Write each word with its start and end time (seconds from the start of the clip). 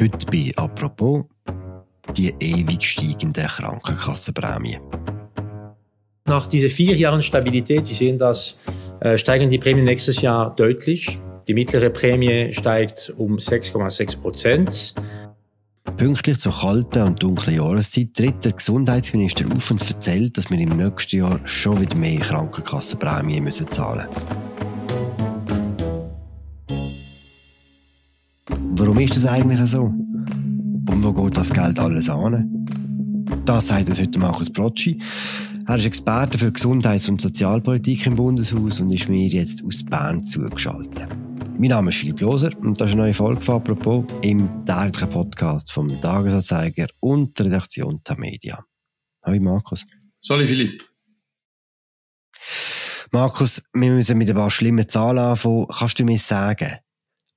Heute 0.00 0.26
bei 0.32 0.50
«Apropos» 0.56 1.24
die 2.16 2.32
ewig 2.40 2.82
steigenden 2.82 3.46
Krankenkassenprämien. 3.46 4.80
Nach 6.24 6.46
diesen 6.46 6.70
vier 6.70 6.96
Jahren 6.96 7.20
Stabilität, 7.20 7.86
Sie 7.86 7.92
sehen 7.92 8.16
das, 8.16 8.56
äh, 9.00 9.18
steigen 9.18 9.50
die 9.50 9.58
Prämien 9.58 9.84
nächstes 9.84 10.22
Jahr 10.22 10.54
deutlich. 10.56 11.18
Die 11.46 11.52
mittlere 11.52 11.90
Prämie 11.90 12.50
steigt 12.54 13.12
um 13.18 13.36
6,6 13.36 14.16
Prozent. 14.16 14.94
Pünktlich 15.98 16.38
zur 16.38 16.58
kalten 16.58 17.02
und 17.02 17.22
dunklen 17.22 17.56
Jahreszeit 17.56 18.14
tritt 18.14 18.42
der 18.42 18.52
Gesundheitsminister 18.52 19.44
auf 19.54 19.70
und 19.70 19.86
erzählt, 19.86 20.38
dass 20.38 20.50
wir 20.50 20.60
im 20.60 20.78
nächsten 20.78 21.18
Jahr 21.18 21.40
schon 21.44 21.78
wieder 21.78 21.96
mehr 21.96 22.20
Krankenkassenprämien 22.20 23.44
müssen 23.44 23.68
zahlen 23.68 24.08
Warum 28.80 28.98
ist 28.98 29.14
das 29.14 29.26
eigentlich 29.26 29.60
so? 29.70 29.82
Und 29.82 31.04
wo 31.04 31.12
geht 31.12 31.36
das 31.36 31.52
Geld 31.52 31.78
alles 31.78 32.08
an? 32.08 32.48
Das 33.44 33.68
sagt 33.68 33.90
uns 33.90 34.00
heute 34.00 34.18
Markus 34.18 34.48
Brocci. 34.48 34.98
Er 35.66 35.76
ist 35.76 35.84
Experte 35.84 36.38
für 36.38 36.50
Gesundheits- 36.50 37.06
und 37.06 37.20
Sozialpolitik 37.20 38.06
im 38.06 38.16
Bundeshaus 38.16 38.80
und 38.80 38.90
ist 38.90 39.06
mir 39.10 39.28
jetzt 39.28 39.62
aus 39.66 39.84
Bern 39.84 40.22
zugeschaltet. 40.22 41.06
Mein 41.58 41.68
Name 41.68 41.90
ist 41.90 41.98
Philipp 41.98 42.22
Loser 42.22 42.56
und 42.62 42.80
das 42.80 42.88
ist 42.88 42.94
eine 42.94 43.02
neue 43.02 43.12
Folge 43.12 43.42
von 43.42 43.56
«Apropos» 43.56 44.06
im 44.22 44.48
täglichen 44.64 45.10
Podcast 45.10 45.70
vom 45.70 46.00
Tagesanzeiger 46.00 46.86
und 47.00 47.38
der 47.38 47.46
Redaktion 47.46 48.00
der 48.08 48.18
Media. 48.18 48.64
Hallo 49.22 49.42
Markus. 49.42 49.84
Salut 50.22 50.46
Philipp. 50.46 50.82
Markus, 53.12 53.62
wir 53.74 53.90
müssen 53.90 54.16
mit 54.16 54.30
ein 54.30 54.36
paar 54.36 54.50
schlimmen 54.50 54.88
Zahlen 54.88 55.18
anfangen. 55.18 55.66
Kannst 55.68 55.98
du 55.98 56.04
mir 56.04 56.18
sagen, 56.18 56.78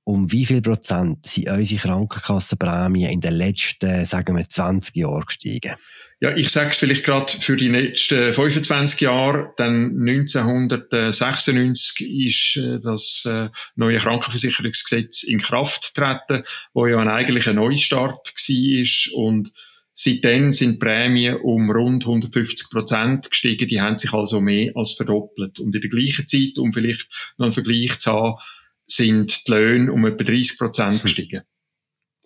um 0.04 0.30
wie 0.30 0.44
viel 0.44 0.60
Prozent 0.60 1.26
sind 1.26 1.48
unsere 1.48 1.80
Krankenkassenprämien 1.80 3.10
in 3.10 3.20
den 3.20 3.34
letzten, 3.34 4.04
sagen 4.04 4.36
wir, 4.36 4.48
20 4.48 4.94
Jahren 4.96 5.24
gestiegen? 5.26 5.74
Ja, 6.20 6.36
ich 6.36 6.50
sage 6.50 6.70
es 6.70 6.78
vielleicht 6.78 7.04
gerade 7.04 7.32
für 7.32 7.56
die 7.56 7.68
letzten 7.68 8.32
25 8.32 9.00
Jahre. 9.00 9.52
Dann 9.56 10.00
1996 10.08 12.00
ist 12.26 12.56
äh, 12.56 12.78
das 12.80 13.26
äh, 13.26 13.50
neue 13.74 13.98
Krankenversicherungsgesetz 13.98 15.24
in 15.24 15.40
Kraft 15.40 15.94
getreten, 15.94 16.44
wo 16.72 16.86
ja 16.86 16.98
ein 16.98 17.08
eigentlicher 17.08 17.52
Neustart 17.52 18.32
war. 18.32 19.18
Und 19.22 19.52
seitdem 19.92 20.52
sind 20.52 20.78
Prämien 20.80 21.36
um 21.36 21.70
rund 21.70 22.04
150 22.04 22.70
Prozent 22.70 23.30
gestiegen. 23.30 23.68
Die 23.68 23.80
haben 23.80 23.98
sich 23.98 24.12
also 24.12 24.40
mehr 24.40 24.72
als 24.76 24.92
verdoppelt. 24.92 25.58
Und 25.60 25.74
in 25.74 25.82
der 25.82 25.90
gleichen 25.90 26.26
Zeit, 26.26 26.56
um 26.56 26.72
vielleicht 26.72 27.34
noch 27.36 27.46
einen 27.46 27.52
Vergleich 27.52 27.98
zu 27.98 28.12
haben, 28.12 28.38
sind 28.86 29.46
die 29.46 29.52
Löhne 29.52 29.92
um 29.92 30.04
etwa 30.06 30.24
30 30.24 30.58
Prozent 30.58 31.02
gestiegen. 31.02 31.42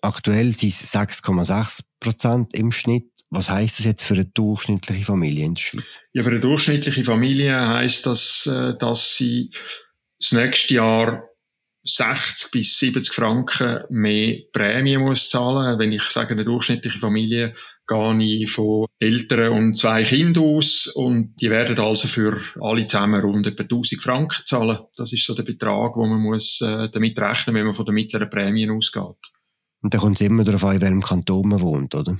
Aktuell 0.00 0.52
sind 0.52 0.70
es 0.70 0.94
6,6 0.94 1.80
Prozent 2.00 2.54
im 2.54 2.72
Schnitt. 2.72 3.10
Was 3.30 3.50
heißt 3.50 3.78
das 3.78 3.86
jetzt 3.86 4.04
für 4.04 4.14
eine 4.14 4.24
durchschnittliche 4.24 5.04
Familie 5.04 5.44
in 5.44 5.54
der 5.54 5.60
Schweiz? 5.60 6.00
Ja, 6.12 6.22
für 6.22 6.30
eine 6.30 6.40
durchschnittliche 6.40 7.04
Familie 7.04 7.68
heißt 7.68 8.06
das, 8.06 8.46
äh, 8.46 8.76
dass 8.78 9.16
sie 9.16 9.50
das 10.18 10.32
nächste 10.32 10.74
Jahr 10.74 11.27
60 11.89 12.50
bis 12.50 12.78
70 12.78 13.12
Franken 13.12 13.81
mehr 13.91 14.39
Prämie 14.53 14.98
muss 14.98 15.31
zahlen. 15.31 15.78
Wenn 15.78 15.92
ich 15.92 16.03
sage, 16.03 16.33
eine 16.33 16.44
durchschnittliche 16.44 16.98
Familie, 16.98 17.55
gehe 17.86 18.42
ich 18.42 18.50
von 18.50 18.86
Eltern 18.98 19.53
und 19.53 19.78
zwei 19.78 20.05
Kindern 20.05 20.44
aus 20.44 20.86
und 20.89 21.34
die 21.41 21.50
werden 21.50 21.78
also 21.78 22.06
für 22.06 22.39
alle 22.61 22.86
zusammen 22.86 23.20
rund 23.20 23.47
etwa 23.47 23.62
1000 23.62 24.03
Franken 24.03 24.42
zahlen. 24.44 24.78
Das 24.97 25.12
ist 25.12 25.25
so 25.25 25.34
der 25.34 25.44
Betrag, 25.44 25.97
wo 25.97 26.06
man 26.06 26.20
muss 26.20 26.61
äh, 26.61 26.89
damit 26.91 27.19
rechnen, 27.19 27.56
wenn 27.56 27.66
man 27.66 27.75
von 27.75 27.86
den 27.86 27.94
mittleren 27.94 28.28
Prämien 28.28 28.70
ausgeht. 28.70 29.33
Und 29.81 29.94
da 29.94 29.98
kommt 29.98 30.20
es 30.20 30.27
immer 30.27 30.44
darauf 30.44 30.64
an, 30.64 30.77
in 30.77 30.83
welchem 30.83 31.03
Kanton 31.03 31.48
man 31.48 31.61
wohnt, 31.61 31.94
oder? 31.94 32.19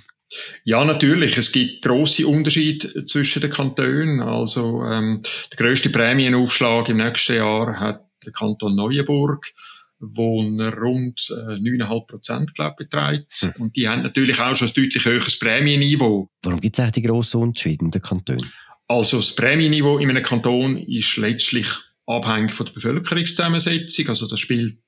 Ja, 0.65 0.85
natürlich. 0.85 1.39
Es 1.39 1.53
gibt 1.53 1.85
große 1.85 2.27
Unterschiede 2.27 3.07
zwischen 3.07 3.41
den 3.41 3.51
Kantonen. 3.51 4.21
Also 4.21 4.85
ähm, 4.85 5.23
der 5.51 5.57
grösste 5.57 5.91
Prämienaufschlag 5.91 6.89
im 6.89 6.99
nächsten 6.99 7.37
Jahr 7.37 7.81
hat 7.81 8.08
der 8.29 8.33
Kanton 8.33 8.77
Neuenburg 8.77 9.53
wo 10.01 10.41
rund 10.41 11.29
äh, 11.31 11.57
9,5 11.57 12.07
Prozent, 12.07 12.55
glaube 12.55 12.77
ich, 12.79 12.89
beträgt. 12.89 13.33
Hm. 13.41 13.63
Und 13.63 13.77
die 13.77 13.89
haben 13.89 14.03
natürlich 14.03 14.41
auch 14.41 14.55
schon 14.55 14.69
ein 14.69 14.75
deutlich 14.75 15.05
höheres 15.05 15.39
Prämienniveau. 15.39 16.29
Warum 16.43 16.61
gibt 16.61 16.77
es 16.79 16.81
eigentlich 16.81 17.03
die 17.03 17.03
grossen 17.03 17.43
Unterschiede 17.43 17.85
in 17.85 17.91
den 17.91 18.03
Kantonen? 18.03 18.53
Also 18.87 19.19
das 19.19 19.35
Prämienniveau 19.35 19.99
in 19.99 20.11
einem 20.11 20.23
Kanton 20.23 20.79
ist 20.79 21.17
letztlich 21.17 21.67
abhängig 22.07 22.55
von 22.55 22.67
der 22.67 22.73
Bevölkerungszusammensetzung. 22.73 24.09
Also 24.09 24.27
das 24.27 24.41
spielt 24.41 24.81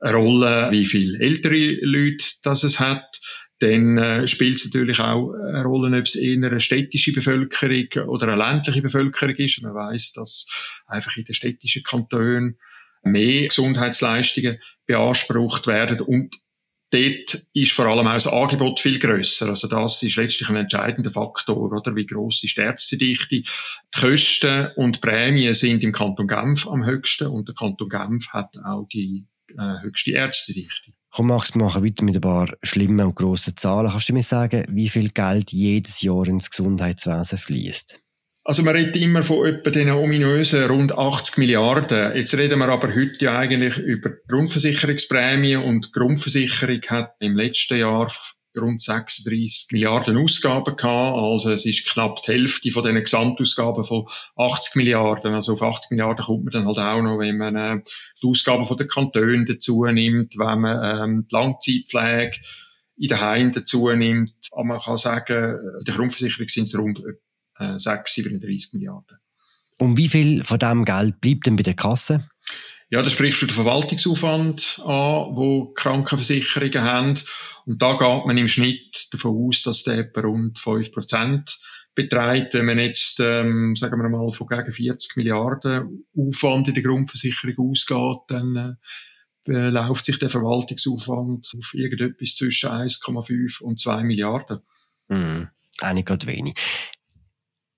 eine 0.00 0.14
Rolle, 0.14 0.68
wie 0.70 0.86
viele 0.86 1.18
ältere 1.18 1.78
Leute 1.82 2.24
das 2.42 2.62
es 2.64 2.80
hat. 2.80 3.20
Dann 3.58 3.98
äh, 3.98 4.26
spielt 4.26 4.56
es 4.56 4.64
natürlich 4.66 4.98
auch 4.98 5.32
eine 5.32 5.62
Rolle, 5.64 5.96
ob 5.98 6.06
es 6.06 6.16
eher 6.16 6.36
eine 6.36 6.60
städtische 6.60 7.12
Bevölkerung 7.12 8.08
oder 8.08 8.28
eine 8.28 8.36
ländliche 8.36 8.82
Bevölkerung 8.82 9.34
ist. 9.36 9.62
Man 9.62 9.74
weiß, 9.74 10.12
dass 10.12 10.46
einfach 10.86 11.16
in 11.16 11.24
den 11.24 11.34
städtischen 11.34 11.82
Kantonen 11.82 12.58
mehr 13.04 13.48
Gesundheitsleistungen 13.48 14.60
beansprucht 14.86 15.66
werden 15.66 16.00
und 16.00 16.36
dort 16.90 17.46
ist 17.52 17.72
vor 17.72 17.86
allem 17.86 18.06
auch 18.06 18.14
das 18.14 18.26
Angebot 18.26 18.80
viel 18.80 18.98
grösser. 18.98 19.48
Also 19.48 19.68
das 19.68 20.02
ist 20.02 20.16
letztlich 20.16 20.48
ein 20.48 20.56
entscheidender 20.56 21.10
Faktor, 21.10 21.72
oder? 21.72 21.94
Wie 21.96 22.06
gross 22.06 22.44
ist 22.44 22.56
die 22.56 22.60
Ärztedichte? 22.60 23.28
Die 23.28 23.44
Kosten 23.98 24.68
und 24.76 25.00
Prämien 25.00 25.54
sind 25.54 25.82
im 25.82 25.92
Kanton 25.92 26.28
Genf 26.28 26.66
am 26.68 26.84
höchsten 26.84 27.28
und 27.28 27.48
der 27.48 27.54
Kanton 27.54 27.88
Genf 27.88 28.28
hat 28.28 28.56
auch 28.64 28.86
die 28.92 29.26
äh, 29.48 29.82
höchste 29.82 30.12
Ärztedichte. 30.12 30.92
Komm, 31.10 31.28
Max, 31.28 31.54
wir 31.54 31.62
machen 31.62 31.84
weiter 31.84 32.04
mit 32.04 32.16
ein 32.16 32.20
paar 32.20 32.52
schlimmen 32.62 33.06
und 33.06 33.14
grossen 33.14 33.56
Zahlen. 33.56 33.90
Kannst 33.90 34.08
du 34.08 34.12
mir 34.12 34.22
sagen, 34.22 34.64
wie 34.68 34.88
viel 34.88 35.10
Geld 35.10 35.52
jedes 35.52 36.02
Jahr 36.02 36.26
ins 36.26 36.50
Gesundheitswesen 36.50 37.38
fließt? 37.38 38.00
Also 38.46 38.62
man 38.62 38.76
redet 38.76 38.96
immer 38.96 39.22
von 39.22 39.46
etwa 39.46 39.70
den 39.70 39.90
ominösen 39.90 40.64
rund 40.64 40.96
80 40.96 41.38
Milliarden. 41.38 42.14
Jetzt 42.14 42.36
reden 42.36 42.58
wir 42.58 42.68
aber 42.68 42.94
heute 42.94 43.16
ja 43.24 43.38
eigentlich 43.38 43.78
über 43.78 44.10
Grundversicherungsprämie 44.28 45.56
und 45.56 45.86
die 45.86 45.92
Grundversicherung 45.92 46.82
hat 46.88 47.14
im 47.20 47.36
letzten 47.36 47.78
Jahr 47.78 48.12
rund 48.60 48.82
36 48.82 49.72
Milliarden 49.72 50.18
Ausgaben 50.18 50.76
gehabt. 50.76 51.16
Also 51.16 51.52
es 51.52 51.64
ist 51.64 51.88
knapp 51.88 52.22
die 52.22 52.32
Hälfte 52.32 52.70
von 52.70 52.84
den 52.84 53.02
Gesamtausgaben 53.02 53.82
von 53.82 54.06
80 54.36 54.76
Milliarden. 54.76 55.32
Also 55.32 55.54
auf 55.54 55.62
80 55.62 55.92
Milliarden 55.92 56.26
kommt 56.26 56.44
man 56.44 56.52
dann 56.52 56.66
halt 56.66 56.78
auch 56.78 57.02
noch, 57.02 57.18
wenn 57.18 57.38
man 57.38 57.56
äh, 57.56 57.82
die 58.22 58.28
Ausgaben 58.28 58.66
von 58.66 58.76
den 58.76 58.88
Kantonen 58.88 59.46
dazu 59.46 59.86
nimmt, 59.86 60.36
wenn 60.36 60.60
man 60.60 61.00
ähm, 61.02 61.26
die 61.30 61.34
Langzeitpflege 61.34 62.36
in 62.96 63.08
den 63.08 63.20
Heimen 63.20 63.52
dazu 63.52 63.90
nimmt. 63.90 64.34
Aber 64.52 64.64
man 64.64 64.80
kann 64.80 64.98
sagen, 64.98 65.58
in 65.78 65.84
der 65.84 65.94
Grundversicherung 65.94 66.48
sind 66.48 66.64
es 66.64 66.78
rund 66.78 67.00
äh, 67.58 67.78
6, 67.78 68.14
37 68.14 68.74
Milliarden. 68.74 69.18
Und 69.78 69.98
wie 69.98 70.08
viel 70.08 70.44
von 70.44 70.58
diesem 70.58 70.84
Geld 70.84 71.20
bleibt 71.20 71.46
denn 71.46 71.56
bei 71.56 71.62
der 71.62 71.74
Kasse? 71.74 72.28
Ja, 72.90 73.02
da 73.02 73.10
sprichst 73.10 73.42
du 73.42 73.46
den 73.46 73.54
Verwaltungsaufwand 73.54 74.80
an, 74.84 75.34
wo 75.34 75.72
Krankenversicherungen 75.74 76.82
haben. 76.82 77.14
Und 77.66 77.82
da 77.82 77.92
geht 77.92 78.26
man 78.26 78.36
im 78.36 78.46
Schnitt 78.46 79.08
davon 79.12 79.48
aus, 79.48 79.62
dass 79.62 79.82
der 79.82 79.98
etwa 79.98 80.20
rund 80.20 80.58
5% 80.58 81.58
beträgt. 81.94 82.54
Wenn 82.54 82.66
man 82.66 82.78
jetzt, 82.78 83.20
ähm, 83.20 83.74
sagen 83.74 84.00
wir 84.00 84.08
mal, 84.08 84.30
von 84.30 84.46
gegen 84.46 84.72
40 84.72 85.16
Milliarden 85.16 86.06
Aufwand 86.16 86.68
in 86.68 86.74
der 86.74 86.82
Grundversicherung 86.82 87.70
ausgeht, 87.70 88.18
dann 88.28 88.76
äh, 89.46 89.68
läuft 89.68 90.04
sich 90.04 90.18
der 90.18 90.30
Verwaltungsaufwand 90.30 91.52
auf 91.58 91.74
irgendetwas 91.74 92.36
zwischen 92.36 92.70
1,5 92.70 93.60
und 93.60 93.80
2 93.80 94.02
Milliarden. 94.02 94.60
Mhm. 95.08 95.48
Eigentlich 95.80 96.06
gerade 96.06 96.26
wenig. 96.26 96.54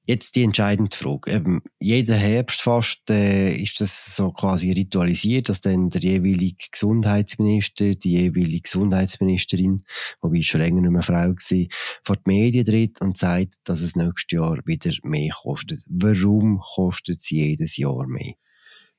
Jetzt 0.09 0.37
die 0.37 0.45
entscheidende 0.45 0.97
Frage. 0.97 1.33
Eben, 1.33 1.63
jeden 1.81 2.17
Herbst 2.17 2.63
fast 2.63 3.11
äh, 3.11 3.57
ist 3.57 3.81
das 3.81 4.15
so 4.15 4.31
quasi 4.31 4.71
ritualisiert, 4.71 5.49
dass 5.49 5.61
dann 5.61 5.91
der 5.91 6.01
jeweilige 6.01 6.69
Gesundheitsminister, 6.71 7.97
die 7.97 8.13
jeweilige 8.13 8.61
Gesundheitsministerin, 8.61 9.83
wobei 10.21 10.43
schon 10.43 10.61
länger 10.61 10.83
nicht 10.83 10.93
mehr 10.93 11.03
Frau 11.03 11.15
war, 11.15 11.67
vor 12.05 12.17
die 12.17 12.23
Medien 12.25 12.65
tritt 12.65 13.01
und 13.01 13.17
sagt, 13.17 13.55
dass 13.65 13.81
es 13.81 13.97
nächstes 13.97 14.39
Jahr 14.39 14.61
wieder 14.65 14.93
mehr 15.03 15.33
kostet. 15.43 15.83
Warum 15.89 16.61
kostet 16.61 17.21
es 17.21 17.31
jedes 17.31 17.77
Jahr 17.77 18.07
mehr? 18.07 18.35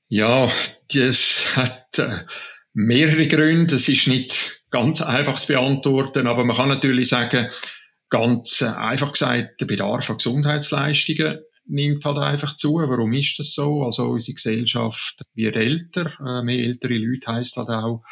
Ja, 0.09 0.51
das 0.93 1.55
hat 1.55 1.99
äh, 1.99 2.19
mehrere 2.73 3.29
Gründe. 3.29 3.75
Es 3.75 3.87
ist 3.87 4.07
nicht 4.07 4.63
ganz 4.71 5.01
einfach 5.01 5.39
zu 5.39 5.47
beantworten, 5.47 6.27
aber 6.27 6.43
man 6.43 6.55
kann 6.55 6.69
natürlich 6.69 7.07
sagen, 7.09 7.47
Ganz 8.09 8.61
äh, 8.61 8.67
einfach 8.67 9.11
gesagt, 9.11 9.59
der 9.59 9.65
Bedarf 9.65 10.09
an 10.09 10.17
Gesundheitsleistungen 10.17 11.39
nimmt 11.65 12.05
halt 12.05 12.17
einfach 12.17 12.55
zu. 12.55 12.75
Warum 12.75 13.11
ist 13.13 13.37
das 13.39 13.53
so? 13.53 13.83
Also 13.83 14.05
unsere 14.09 14.35
Gesellschaft 14.35 15.21
wird 15.33 15.57
älter. 15.57 16.13
Äh, 16.25 16.41
mehr 16.43 16.59
ältere 16.59 16.97
Leute 16.97 17.27
heisst 17.27 17.57
halt 17.57 17.69
auch, 17.69 18.03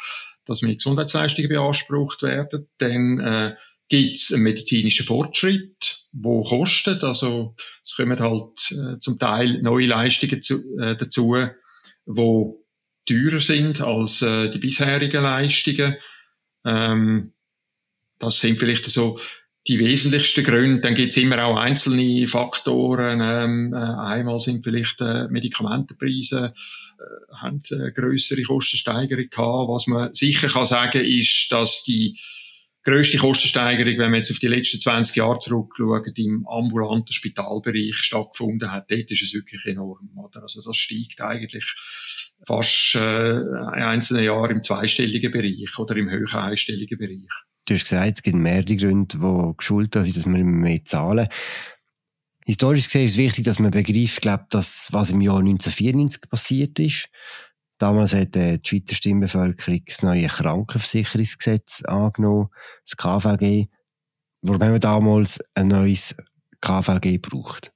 dass 0.44 0.60
mehr 0.62 0.74
Gesundheitsleistungen 0.74 1.48
beansprucht 1.48 2.22
werden. 2.22 2.68
Dann 2.76 3.20
äh, 3.20 3.54
gibt 3.88 4.16
es 4.16 4.32
einen 4.32 4.42
medizinischen 4.42 5.06
Fortschritt, 5.06 6.08
wo 6.12 6.42
kostet. 6.42 7.02
Also 7.02 7.54
es 7.82 7.96
kommen 7.96 8.20
halt 8.20 8.72
äh, 8.72 8.98
zum 8.98 9.18
Teil 9.18 9.62
neue 9.62 9.86
Leistungen 9.86 10.42
zu, 10.42 10.56
äh, 10.78 10.96
dazu, 10.96 11.36
wo 12.04 12.62
teurer 13.06 13.40
sind 13.40 13.80
als 13.80 14.20
äh, 14.20 14.50
die 14.50 14.58
bisherigen 14.58 15.22
Leistungen. 15.22 15.96
Ähm, 16.66 17.32
Das 18.18 18.40
sind 18.40 18.58
vielleicht 18.58 18.86
so 18.86 19.18
die 19.68 19.78
wesentlichsten 19.78 20.44
Gründe. 20.44 20.80
Dann 20.80 20.94
gibt 20.94 21.12
es 21.12 21.16
immer 21.16 21.44
auch 21.44 21.56
einzelne 21.56 22.28
Faktoren. 22.28 23.20
Ähm, 23.20 23.74
äh, 23.74 23.76
einmal 23.76 24.40
sind 24.40 24.62
vielleicht 24.62 25.00
äh, 25.00 25.28
Medikamentenpreise 25.28 26.52
äh, 26.98 27.34
haben 27.34 27.60
äh, 27.70 27.90
größere 27.92 28.42
Kostensteigerung 28.42 29.28
gehabt. 29.28 29.68
Was 29.68 29.86
man 29.86 30.14
sicher 30.14 30.48
kann 30.48 30.66
sagen 30.66 31.04
ist, 31.04 31.48
dass 31.50 31.82
die 31.82 32.18
grösste 32.86 33.18
Kostensteigerung, 33.18 33.98
wenn 33.98 34.12
man 34.12 34.20
jetzt 34.20 34.30
auf 34.30 34.38
die 34.38 34.46
letzten 34.46 34.80
20 34.80 35.16
Jahre 35.16 35.40
zurückschaut, 35.40 36.16
im 36.18 36.46
ambulanten 36.46 37.12
Spitalbereich 37.12 37.96
stattgefunden 37.96 38.70
hat. 38.70 38.90
Dort 38.90 39.10
ist 39.10 39.22
es 39.22 39.34
wirklich 39.34 39.66
enorm. 39.66 40.10
Oder? 40.16 40.42
Also 40.42 40.62
das 40.62 40.76
steigt 40.76 41.20
eigentlich 41.20 41.66
fast 42.46 42.94
äh, 42.94 43.40
in 43.40 43.82
einzelnen 43.82 44.24
Jahren 44.24 44.52
im 44.52 44.62
zweistelligen 44.62 45.32
Bereich 45.32 45.76
oder 45.78 45.96
im 45.96 46.08
höheren 46.08 46.40
einstelligen 46.40 46.96
Bereich. 46.96 47.45
Du 47.66 47.74
hast 47.74 47.82
gesagt, 47.82 48.18
es 48.18 48.22
gibt 48.22 48.36
mehrere 48.36 48.76
Gründe, 48.76 49.18
die 49.18 49.56
geschuldet 49.56 50.04
sind, 50.04 50.16
dass 50.16 50.26
wir 50.26 50.44
mehr 50.44 50.84
zahlen. 50.84 51.28
Historisch 52.44 52.84
gesehen 52.84 53.06
ist 53.06 53.12
es 53.12 53.18
wichtig, 53.18 53.44
dass 53.44 53.58
man 53.58 53.72
begreift, 53.72 54.22
glaubt, 54.22 54.54
dass 54.54 54.88
was 54.92 55.10
im 55.10 55.20
Jahr 55.20 55.40
1994 55.40 56.30
passiert 56.30 56.78
ist. 56.78 57.08
Damals 57.78 58.14
hat 58.14 58.36
die 58.36 58.60
Schweizer 58.62 58.94
Stimmbevölkerung 58.94 59.82
das 59.84 60.02
neue 60.02 60.28
Krankenversicherungsgesetz 60.28 61.82
angenommen, 61.84 62.48
das 62.84 62.96
KVG. 62.96 63.66
Warum 64.42 64.62
haben 64.62 64.72
wir 64.72 64.78
damals 64.78 65.40
ein 65.54 65.68
neues 65.68 66.14
KVG 66.60 67.20
gebraucht? 67.20 67.72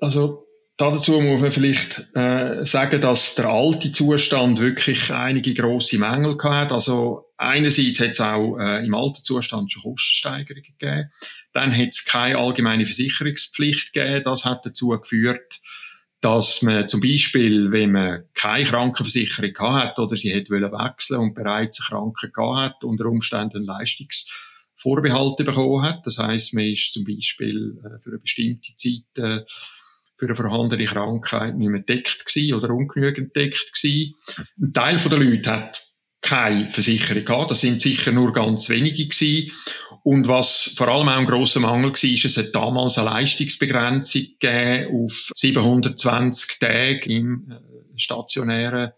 Also 0.00 0.44
dazu 0.80 1.20
muss 1.20 1.42
man 1.42 1.52
vielleicht 1.52 2.08
äh, 2.14 2.64
sagen, 2.64 3.00
dass 3.00 3.34
der 3.34 3.48
alte 3.48 3.92
Zustand 3.92 4.58
wirklich 4.58 5.12
einige 5.12 5.52
grosse 5.52 5.98
Mängel 5.98 6.38
hat. 6.42 6.72
Also 6.72 7.30
einerseits 7.36 8.00
hat 8.00 8.10
es 8.10 8.20
auch 8.20 8.56
äh, 8.58 8.84
im 8.84 8.94
alten 8.94 9.22
Zustand 9.22 9.70
schon 9.70 9.82
Kostensteigerungen 9.82 10.62
gegeben. 10.62 11.10
Dann 11.52 11.76
hat 11.76 11.88
es 11.88 12.04
keine 12.06 12.38
allgemeine 12.38 12.86
Versicherungspflicht 12.86 13.92
gegeben. 13.92 14.24
Das 14.24 14.46
hat 14.46 14.64
dazu 14.64 14.88
geführt, 14.88 15.60
dass 16.22 16.62
man 16.62 16.88
zum 16.88 17.00
Beispiel, 17.00 17.70
wenn 17.72 17.92
man 17.92 18.24
keine 18.34 18.64
Krankenversicherung 18.64 19.74
hat 19.74 19.98
oder 19.98 20.16
sie 20.16 20.32
hätte 20.32 20.52
wechseln 20.52 21.20
und 21.20 21.34
bereits 21.34 21.80
eine 21.80 22.00
Kranke 22.00 22.56
hat, 22.56 22.84
unter 22.84 23.04
Umständen 23.06 23.58
einen 23.58 23.66
Leistungsvorbehalt 23.66 25.36
bekommen 25.36 25.82
hat. 25.82 26.06
Das 26.06 26.18
heißt, 26.18 26.54
man 26.54 26.64
ist 26.64 26.92
zum 26.92 27.04
Beispiel 27.04 27.78
äh, 27.84 28.02
für 28.02 28.10
eine 28.10 28.18
bestimmte 28.18 28.74
Zeit 28.76 29.18
äh, 29.18 29.44
für 30.20 30.26
eine 30.26 30.36
vorhandene 30.36 30.84
Krankheit 30.84 31.56
nicht 31.56 31.70
mehr 31.70 31.80
deckt 31.80 32.26
gewesen 32.26 32.54
oder 32.54 32.70
ungenügend 32.70 33.34
deckt 33.34 33.72
gewesen. 33.72 34.14
Ein 34.60 34.72
Teil 34.74 34.98
der 34.98 35.18
Leute 35.18 35.50
hat 35.50 35.82
keine 36.20 36.70
Versicherung 36.70 37.24
gehabt. 37.24 37.50
Das 37.50 37.62
sind 37.62 37.80
sicher 37.80 38.12
nur 38.12 38.34
ganz 38.34 38.68
wenige 38.68 39.08
gewesen. 39.08 39.50
Und 40.02 40.28
was 40.28 40.74
vor 40.76 40.88
allem 40.88 41.08
auch 41.08 41.16
ein 41.16 41.26
grosser 41.26 41.60
Mangel 41.60 41.90
war, 41.90 42.10
ist, 42.10 42.24
es 42.24 42.36
hat 42.36 42.54
damals 42.54 42.98
eine 42.98 43.08
Leistungsbegrenzung 43.08 44.22
gegeben 44.38 45.04
auf 45.04 45.30
720 45.34 46.58
Tage 46.58 47.00
im 47.06 47.50
äh, 47.50 47.98
stationären 47.98 48.90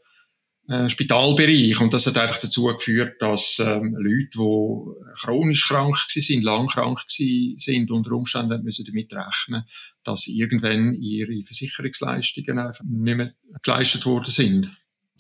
äh, 0.68 0.88
Spitalbereich. 0.88 1.80
Und 1.80 1.92
das 1.92 2.06
hat 2.06 2.18
einfach 2.18 2.38
dazu 2.38 2.66
geführt, 2.66 3.20
dass 3.20 3.58
ähm, 3.58 3.96
Leute, 3.98 4.30
die 4.34 5.20
chronisch 5.20 5.66
krank 5.66 5.96
sind, 6.08 6.44
lang 6.44 6.68
krank 6.68 7.00
sind, 7.08 7.90
unter 7.90 8.12
Umständen 8.12 8.62
müssen 8.62 8.86
damit 8.86 9.12
rechnen, 9.12 9.64
dass 10.04 10.28
irgendwann 10.28 10.94
ihre 10.94 11.42
Versicherungsleistungen 11.44 12.58
einfach 12.58 12.84
nicht 12.84 13.16
mehr 13.16 13.32
geleistet 13.62 14.06
worden 14.06 14.30
sind. 14.30 14.70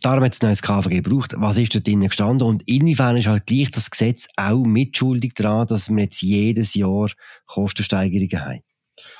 Darum 0.00 0.24
hat 0.24 0.32
es 0.32 0.42
ein 0.42 0.48
neues 0.48 0.62
KVG 0.62 1.02
gebraucht. 1.02 1.34
Was 1.36 1.56
ist 1.58 1.74
dort 1.74 1.86
drinnen 1.86 2.08
gestanden? 2.08 2.46
Und 2.46 2.62
inwiefern 2.68 3.16
ist 3.16 3.28
halt 3.28 3.46
gleich 3.46 3.70
das 3.70 3.90
Gesetz 3.90 4.26
auch 4.36 4.64
mitschuldig 4.64 5.34
daran, 5.34 5.68
dass 5.68 5.90
wir 5.90 6.02
jetzt 6.02 6.22
jedes 6.22 6.74
Jahr 6.74 7.10
Kostensteigerungen 7.46 8.44
haben? 8.44 8.60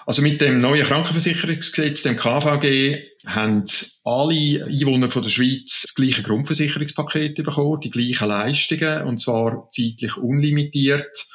Also 0.07 0.23
mit 0.23 0.41
dem 0.41 0.61
neuen 0.61 0.85
Krankenversicherungsgesetz, 0.85 2.03
dem 2.03 2.17
KVG, 2.17 3.03
haben 3.25 3.65
alle 4.05 4.65
Einwohner 4.65 5.09
von 5.09 5.23
der 5.23 5.31
Schweiz 5.31 5.83
das 5.83 5.95
gleiche 5.95 6.23
Grundversicherungspaket 6.23 7.37
bekommen, 7.37 7.81
die 7.81 7.91
gleichen 7.91 8.29
Leistungen, 8.29 9.03
und 9.03 9.21
zwar 9.21 9.69
zeitlich 9.71 10.17
unlimitiert. 10.17 11.29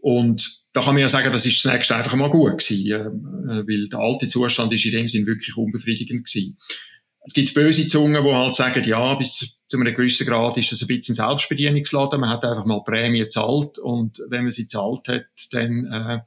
Und 0.00 0.48
da 0.72 0.80
kann 0.80 0.94
man 0.94 1.02
ja 1.02 1.08
sagen, 1.08 1.32
das 1.32 1.46
ist 1.46 1.60
zunächst 1.60 1.92
einfach 1.92 2.14
mal 2.14 2.30
gut 2.30 2.58
gewesen, 2.58 2.92
äh, 2.92 3.66
weil 3.66 3.88
der 3.88 3.98
alte 3.98 4.28
Zustand 4.28 4.72
ist 4.72 4.84
in 4.84 4.92
dem 4.92 5.08
Sinn 5.08 5.26
wirklich 5.26 5.56
unbefriedigend 5.56 6.26
gewesen. 6.26 6.56
Es 7.26 7.34
gibt 7.34 7.52
böse 7.54 7.88
Zungen, 7.88 8.24
die 8.24 8.32
halt 8.32 8.54
sagen, 8.54 8.84
ja, 8.84 9.14
bis 9.14 9.64
zu 9.68 9.76
einem 9.76 9.94
gewissen 9.94 10.28
Grad 10.28 10.56
ist 10.58 10.70
das 10.70 10.82
ein 10.82 10.86
bisschen 10.86 11.16
Selbstbedienungsladen. 11.16 12.20
Man 12.20 12.30
hat 12.30 12.44
einfach 12.44 12.64
mal 12.66 12.84
Prämie 12.84 13.18
gezahlt 13.18 13.78
und 13.78 14.22
wenn 14.28 14.42
man 14.42 14.52
sie 14.52 14.62
gezahlt 14.62 15.08
hat, 15.08 15.26
dann 15.50 15.86
äh, 15.92 16.20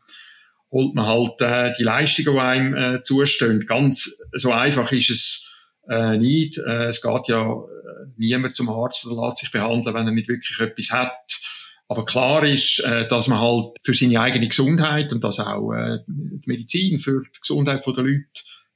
holt 0.72 0.96
man 0.96 1.08
halt 1.08 1.42
äh, 1.42 1.74
die 1.78 1.84
Leistungen, 1.84 2.34
die 2.34 2.42
einem 2.42 2.76
äh, 2.76 3.02
zustehen. 3.02 3.66
Ganz 3.66 4.22
so 4.34 4.52
einfach 4.52 4.92
ist 4.92 5.10
es 5.10 5.68
äh, 5.90 6.18
nicht. 6.18 6.58
Äh, 6.58 6.88
es 6.88 7.02
geht 7.02 7.28
ja 7.28 7.52
äh, 7.52 8.06
niemand 8.18 8.56
zum 8.56 8.70
Arzt 8.70 9.06
oder 9.08 9.26
lässt 9.26 9.38
sich 9.38 9.52
behandeln, 9.52 9.96
wenn 9.96 10.08
er 10.08 10.14
nicht 10.14 10.30
wirklich 10.30 10.60
etwas 10.60 10.92
hat. 10.92 11.42
Aber 11.88 12.06
klar 12.06 12.44
ist, 12.46 12.80
äh, 12.80 13.08
dass 13.08 13.28
man 13.28 13.40
halt 13.40 13.78
für 13.84 13.96
seine 13.96 14.22
eigene 14.22 14.48
Gesundheit 14.48 15.12
und 15.12 15.24
dass 15.24 15.40
auch 15.40 15.74
äh, 15.74 16.00
die 16.08 16.42
Medizin 16.46 17.00
für 17.00 17.24
die 17.24 17.40
Gesundheit 17.42 17.86
der 17.86 17.94
Leute 17.94 18.26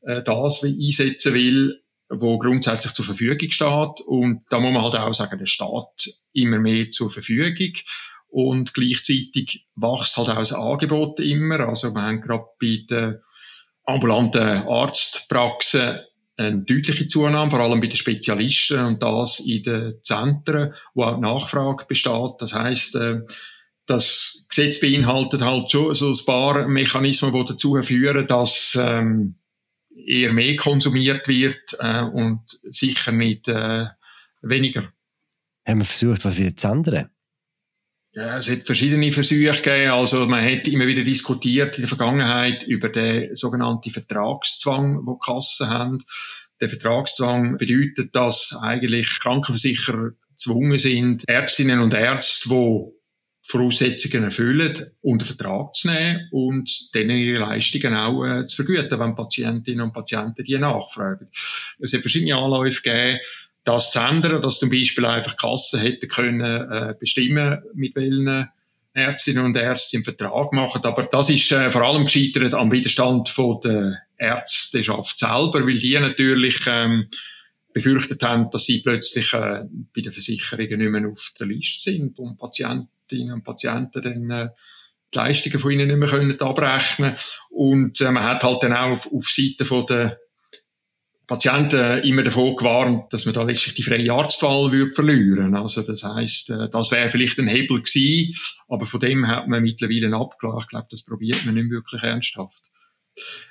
äh, 0.02 0.24
das 0.24 0.64
einsetzen 0.64 1.34
will, 1.36 1.80
wo 2.10 2.40
grundsätzlich 2.40 2.94
zur 2.94 3.06
Verfügung 3.06 3.52
steht. 3.52 4.02
Und 4.08 4.42
da 4.50 4.60
muss 4.60 4.74
man 4.74 4.82
halt 4.82 4.96
auch 4.96 5.14
sagen, 5.14 5.38
der 5.38 5.46
Staat 5.46 6.10
immer 6.34 6.58
mehr 6.58 6.90
zur 6.90 7.12
Verfügung. 7.12 7.74
Und 8.34 8.74
gleichzeitig 8.74 9.68
wächst 9.76 10.18
halt 10.18 10.30
auch 10.30 10.38
das 10.38 10.54
Angebot 10.54 11.20
immer. 11.20 11.60
Also 11.60 11.94
wir 11.94 12.02
haben 12.02 12.20
gerade 12.20 12.46
bei 12.60 12.84
den 12.90 13.20
ambulanten 13.86 14.68
Arztpraxen 14.68 16.00
eine 16.36 16.64
deutliche 16.64 17.06
Zunahme, 17.06 17.52
vor 17.52 17.60
allem 17.60 17.80
bei 17.80 17.86
den 17.86 17.96
Spezialisten 17.96 18.84
und 18.86 19.04
das 19.04 19.40
in 19.40 19.62
den 19.62 20.00
Zentren, 20.02 20.74
wo 20.96 21.04
auch 21.04 21.20
Nachfrage 21.20 21.86
besteht. 21.86 22.34
Das 22.40 22.56
heißt, 22.56 22.96
äh, 22.96 23.22
das 23.86 24.48
Gesetz 24.50 24.80
beinhaltet 24.80 25.42
halt 25.42 25.70
schon 25.70 25.94
so 25.94 26.10
ein 26.10 26.26
paar 26.26 26.68
Mechanismen, 26.68 27.34
die 27.34 27.46
dazu 27.46 27.80
führen, 27.84 28.26
dass 28.26 28.76
ähm, 28.82 29.36
eher 29.96 30.34
mehr 30.34 30.56
konsumiert 30.56 31.28
wird 31.28 31.78
äh, 31.78 32.02
und 32.02 32.42
sicher 32.48 33.12
nicht 33.12 33.48
äh, 33.48 33.86
weniger. 34.42 34.92
Haben 35.68 35.82
wir 35.82 35.86
versucht, 35.86 36.26
das 36.26 36.36
wieder 36.40 36.56
zu 36.56 36.68
ändern? 36.68 37.12
Ja, 38.16 38.38
es 38.38 38.50
hat 38.50 38.60
verschiedene 38.60 39.12
Versuche 39.12 39.52
gegeben. 39.52 39.92
Also 39.92 40.26
man 40.28 40.46
hat 40.46 40.68
immer 40.68 40.86
wieder 40.86 41.04
diskutiert 41.04 41.78
in 41.78 41.82
der 41.82 41.90
Vergangenheit 41.90 42.62
über 42.64 42.90
den 42.90 43.36
sogenannten 43.36 43.90
Vertragszwang, 43.90 45.00
wo 45.06 45.16
Kassen 45.16 45.70
haben. 45.70 46.04
Der 46.62 46.70
Vertragszwang 46.70 47.58
bedeutet, 47.58 48.16
dass 48.16 48.56
eigentlich 48.62 49.20
Krankenversicherer 49.20 50.12
gezwungen 50.30 50.78
sind, 50.78 51.28
Ärztinnen 51.28 51.80
und 51.80 51.96
Ärzte, 51.96 52.50
die 52.50 52.92
Voraussetzungen 53.46 54.26
erfüllen, 54.26 54.74
unter 55.02 55.26
Vertrag 55.26 55.74
zu 55.74 55.90
nehmen 55.90 56.30
und 56.32 56.94
denen 56.94 57.18
ihre 57.18 57.40
Leistungen 57.40 57.96
auch 57.96 58.24
äh, 58.24 58.46
zu 58.46 58.58
vergüten, 58.58 59.00
wenn 59.00 59.16
Patientinnen 59.16 59.82
und 59.82 59.92
Patienten 59.92 60.46
die 60.46 60.58
nachfragen. 60.58 61.30
Es 61.80 61.94
hat 61.94 62.02
verschiedene 62.02 62.38
Anläufe 62.38 62.82
gegeben, 62.82 63.20
das 63.64 63.92
zu 63.92 64.00
ändern, 64.00 64.42
dass 64.42 64.60
zum 64.60 64.70
Beispiel 64.70 65.06
einfach 65.06 65.38
Kassen 65.38 65.80
hätten 65.80 66.08
können 66.10 66.72
äh, 66.72 66.96
bestimmen, 67.00 67.64
mit 67.74 67.96
welchen 67.96 68.50
Ärztinnen 68.94 69.46
und 69.46 69.58
Ärzten 69.58 69.98
im 69.98 70.04
Vertrag 70.04 70.54
machen. 70.54 70.84
Aber 70.84 71.04
das 71.04 71.30
ist 71.30 71.52
äh, 71.52 71.70
vor 71.70 71.82
allem 71.82 72.06
gescheitert 72.06 72.54
am 72.54 72.72
Widerstand 72.72 73.30
von 73.30 73.60
der 73.62 74.00
Ärzteschaft 74.18 75.18
selber, 75.18 75.66
weil 75.66 75.78
die 75.78 75.98
natürlich 75.98 76.60
ähm, 76.68 77.08
befürchtet 77.74 78.22
haben, 78.22 78.52
dass 78.52 78.66
sie 78.66 78.82
plötzlich 78.82 79.34
äh, 79.34 79.64
bei 79.96 80.02
den 80.02 80.12
Versicherungen 80.12 80.80
nicht 80.80 80.92
mehr 80.92 81.10
auf 81.10 81.34
der 81.40 81.48
Liste 81.48 81.92
sind 81.92 82.20
und 82.20 82.38
Patientinnen 82.38 83.34
und 83.34 83.44
Patienten 83.44 84.02
dann 84.02 84.30
äh, 84.30 84.50
die 85.12 85.18
Leistungen 85.18 85.60
von 85.60 85.72
ihnen 85.72 85.88
nicht 85.88 85.98
mehr 85.98 86.10
können 86.10 86.40
abrechnen 86.40 87.16
Und 87.50 88.00
äh, 88.02 88.12
man 88.12 88.24
hat 88.24 88.44
halt 88.44 88.62
dann 88.62 88.74
auch 88.74 88.92
auf, 88.92 89.12
auf 89.12 89.28
Seite 89.28 89.66
von 89.66 89.86
der 89.88 90.20
Patienten 91.28 92.04
immer 92.04 92.24
davon 92.24 92.56
gewarnt, 92.56 93.14
dass 93.14 93.26
man 93.26 93.34
da 93.34 93.44
letztlich 93.44 93.76
die 93.76 93.84
freie 93.84 94.12
Arztwahl 94.12 94.72
würde 94.72 94.94
verlieren. 94.94 95.56
Also 95.56 95.82
das 95.82 96.04
heißt, 96.04 96.50
äh, 96.50 96.70
das 96.70 96.92
wäre 96.92 97.10
vielleicht 97.10 97.40
ein 97.40 97.48
Hebel 97.48 97.82
gewesen, 97.82 98.36
aber 98.68 98.86
von 98.86 99.00
dem 99.00 99.28
hat 99.28 99.48
man 99.48 99.64
mittlerweile 99.64 100.16
abgelacht. 100.16 100.64
Ich 100.64 100.70
glaube, 100.70 100.88
das 100.92 101.04
probiert 101.04 101.46
man 101.46 101.56
nicht 101.56 101.70
wirklich 101.70 102.04
ernsthaft. 102.04 102.64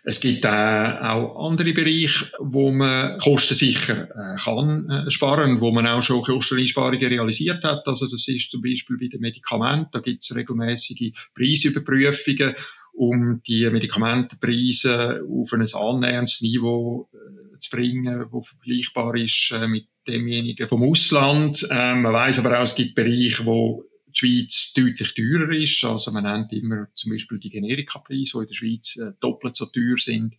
Es 0.05 0.21
gibt 0.21 0.45
äh, 0.45 0.49
auch 0.49 1.49
andere 1.49 1.73
Bereiche, 1.73 2.33
wo 2.41 2.73
man 2.73 3.19
kostensicher 3.19 4.09
äh, 4.11 4.37
kann 4.43 4.91
äh, 4.91 5.11
sparen, 5.11 5.61
wo 5.61 5.71
man 5.71 5.87
auch 5.87 6.03
schon 6.03 6.23
Kosteneinsparungen 6.23 7.07
realisiert 7.07 7.63
hat. 7.63 7.87
Also 7.87 8.09
das 8.09 8.27
ist 8.27 8.51
zum 8.51 8.61
Beispiel 8.61 8.99
bei 8.99 9.07
den 9.07 9.21
Medikamenten, 9.21 9.91
da 9.93 10.01
gibt 10.01 10.23
es 10.23 10.35
regelmäßige 10.35 11.13
Preisüberprüfungen, 11.35 12.55
um 12.93 13.41
die 13.47 13.71
Medikamentenpreise 13.71 15.23
auf 15.31 15.53
ein 15.53 15.65
annäherndes 15.73 16.41
Niveau 16.43 17.09
äh, 17.13 17.32
zu 17.63 17.71
bringen, 17.71 18.27
wo 18.31 18.43
vergleichbar 18.43 19.15
ist 19.17 19.53
äh, 19.53 19.67
mit 19.67 19.87
demjenigen 20.07 20.69
vom 20.69 20.83
Ausland. 20.83 21.67
Ähm, 21.71 22.03
man 22.03 22.13
weiß 22.13 22.41
aber 22.41 22.59
auch, 22.59 22.65
es 22.65 22.75
gibt 22.75 22.95
Bereiche, 22.95 23.45
wo 23.45 23.85
die 24.07 24.19
Schweiz 24.19 24.73
deutlich 24.75 25.15
teurer 25.15 25.53
ist. 25.53 25.85
Also 25.85 26.11
man 26.11 26.25
nennt 26.25 26.53
immer 26.53 26.89
zum 26.95 27.13
Beispiel 27.13 27.39
die 27.39 27.51
Generikapreise, 27.51 28.39
die 28.39 28.43
in 28.43 28.47
der 28.47 28.55
Schweiz 28.55 28.97
äh, 28.97 29.13
doppelt 29.21 29.57
so 29.57 29.67
teuer 29.67 29.97
sind 29.97 30.37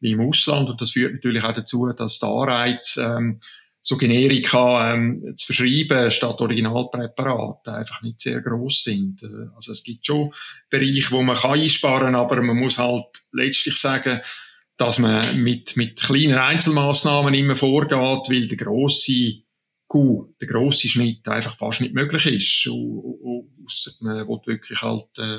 wie 0.00 0.12
im 0.12 0.20
Ausland. 0.20 0.68
Und 0.68 0.80
das 0.80 0.92
führt 0.92 1.14
natürlich 1.14 1.42
auch 1.42 1.54
dazu, 1.54 1.86
dass 1.96 2.18
der 2.18 2.28
Anreiz, 2.28 2.98
ähm, 3.02 3.40
so 3.86 3.96
Generika 3.96 4.92
ähm, 4.92 5.34
zu 5.36 5.46
verschreiben 5.46 6.10
statt 6.10 6.40
Originalpräparate 6.40 7.72
einfach 7.72 8.02
nicht 8.02 8.20
sehr 8.20 8.40
groß 8.40 8.82
sind. 8.82 9.22
Äh, 9.22 9.54
also 9.54 9.70
es 9.70 9.84
gibt 9.84 10.04
schon 10.04 10.34
Bereiche, 10.68 11.12
wo 11.12 11.22
man 11.22 11.36
kann 11.36 11.60
einsparen, 11.60 12.16
aber 12.16 12.42
man 12.42 12.56
muss 12.56 12.78
halt 12.78 13.06
letztlich 13.30 13.76
sagen, 13.76 14.20
dass 14.76 14.98
man 14.98 15.42
mit, 15.42 15.76
mit 15.76 16.00
kleinen 16.00 16.38
Einzelmaßnahmen 16.38 17.34
immer 17.34 17.56
vorgeht, 17.56 17.92
weil 17.92 18.48
der 18.48 18.56
grosse 18.56 19.42
Kuh, 19.88 20.34
der 20.40 20.48
grosse 20.48 20.88
Schnitt 20.88 21.26
einfach 21.28 21.56
fast 21.56 21.80
nicht 21.80 21.94
möglich 21.94 22.26
ist. 22.26 22.68
Ausser 22.68 23.92
man 24.00 24.28
will 24.28 24.40
wirklich 24.46 24.82
halt 24.82 25.06
äh, 25.18 25.38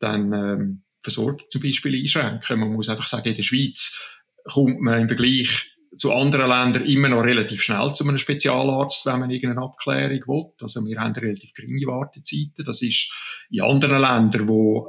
dann 0.00 0.32
ähm, 0.32 0.82
Versorgung 1.02 1.42
zum 1.50 1.62
Beispiel 1.62 2.00
einschränken. 2.00 2.60
Man 2.60 2.72
muss 2.72 2.88
einfach 2.88 3.06
sagen, 3.06 3.28
in 3.28 3.36
der 3.36 3.42
Schweiz 3.42 4.02
kommt 4.44 4.80
man 4.80 5.02
im 5.02 5.08
Vergleich 5.08 5.74
zu 5.96 6.12
anderen 6.12 6.48
Ländern 6.48 6.84
immer 6.86 7.08
noch 7.08 7.22
relativ 7.22 7.62
schnell 7.62 7.92
zu 7.92 8.06
einem 8.06 8.18
Spezialarzt, 8.18 9.06
wenn 9.06 9.20
man 9.20 9.30
irgendeine 9.30 9.64
Abklärung 9.64 10.20
will. 10.26 10.52
Also 10.60 10.84
wir 10.84 10.98
haben 11.00 11.12
relativ 11.14 11.52
geringe 11.54 11.86
Wartezeiten. 11.86 12.64
Das 12.64 12.82
ist 12.82 13.10
in 13.50 13.62
anderen 13.62 14.00
Ländern, 14.00 14.48
wo 14.48 14.88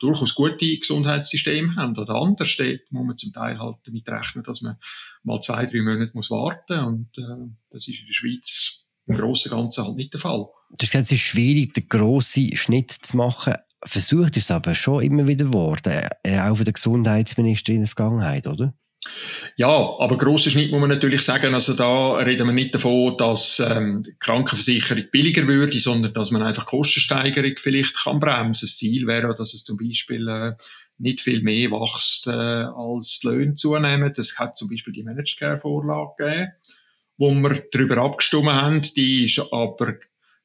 durchaus 0.00 0.34
gute 0.34 0.78
Gesundheitssysteme 0.78 1.76
haben 1.76 1.96
anders 1.96 2.48
steht, 2.48 2.90
muss 2.90 3.06
man 3.06 3.16
zum 3.16 3.32
Teil 3.32 3.58
halt 3.58 3.76
damit 3.84 4.08
rechnen, 4.08 4.42
dass 4.44 4.62
man 4.62 4.76
mal 5.22 5.40
zwei, 5.40 5.66
drei 5.66 5.82
Monate 5.82 6.10
muss 6.14 6.30
warten 6.30 6.80
und 6.84 7.18
äh, 7.18 7.52
das 7.70 7.86
ist 7.86 8.00
in 8.00 8.06
der 8.06 8.14
Schweiz 8.14 8.88
im 9.06 9.16
Großen 9.16 9.50
Ganzen 9.50 9.84
halt 9.84 9.96
nicht 9.96 10.12
der 10.12 10.20
Fall. 10.20 10.46
Du 10.70 10.74
hast 10.74 10.92
gesagt, 10.92 11.04
es 11.04 11.12
ist 11.12 11.20
schwierig, 11.20 11.74
den 11.74 11.88
grossen 11.88 12.56
Schnitt 12.56 12.90
zu 12.90 13.16
machen. 13.16 13.54
Versucht 13.84 14.36
ist 14.36 14.44
es 14.44 14.50
aber 14.50 14.74
schon 14.74 15.02
immer 15.02 15.26
wieder 15.26 15.46
geworden, 15.46 16.08
äh, 16.22 16.40
auch 16.40 16.56
von 16.56 16.64
der 16.64 16.74
Gesundheitsministerin 16.74 17.76
in 17.76 17.82
der 17.82 17.88
Vergangenheit, 17.88 18.46
oder? 18.46 18.74
Ja, 19.56 19.68
aber 19.68 20.18
grosser 20.18 20.50
Schnitt 20.50 20.70
muss 20.70 20.80
man 20.80 20.90
natürlich 20.90 21.22
sagen, 21.22 21.54
also 21.54 21.74
da 21.74 22.16
reden 22.16 22.46
wir 22.46 22.52
nicht 22.52 22.74
davon, 22.74 23.16
dass 23.16 23.58
ähm, 23.60 24.02
die 24.02 24.14
Krankenversicherung 24.18 25.04
billiger 25.10 25.46
würde, 25.46 25.80
sondern 25.80 26.12
dass 26.12 26.30
man 26.30 26.42
einfach 26.42 26.66
Kostensteigerung 26.66 27.52
vielleicht 27.56 27.96
kann 27.96 28.20
bremsen. 28.20 28.66
Das 28.66 28.76
Ziel 28.76 29.06
wäre, 29.06 29.34
dass 29.34 29.54
es 29.54 29.64
zum 29.64 29.78
Beispiel 29.78 30.28
äh, 30.28 30.52
nicht 30.98 31.22
viel 31.22 31.42
mehr 31.42 31.70
wächst, 31.70 32.26
äh, 32.26 32.30
als 32.30 33.20
die 33.20 33.28
Löhne 33.28 33.54
zunehmen. 33.54 34.12
Das 34.14 34.38
hat 34.38 34.56
zum 34.56 34.68
Beispiel 34.68 34.92
die 34.92 35.02
Managed 35.02 35.38
Care 35.38 35.58
Vorlage 35.58 36.12
gegeben, 36.18 36.52
wo 37.16 37.32
wir 37.32 37.64
darüber 37.72 37.98
abgestimmt 37.98 38.50
haben. 38.50 38.82
Die 38.82 39.24
ist 39.24 39.42
aber 39.50 39.94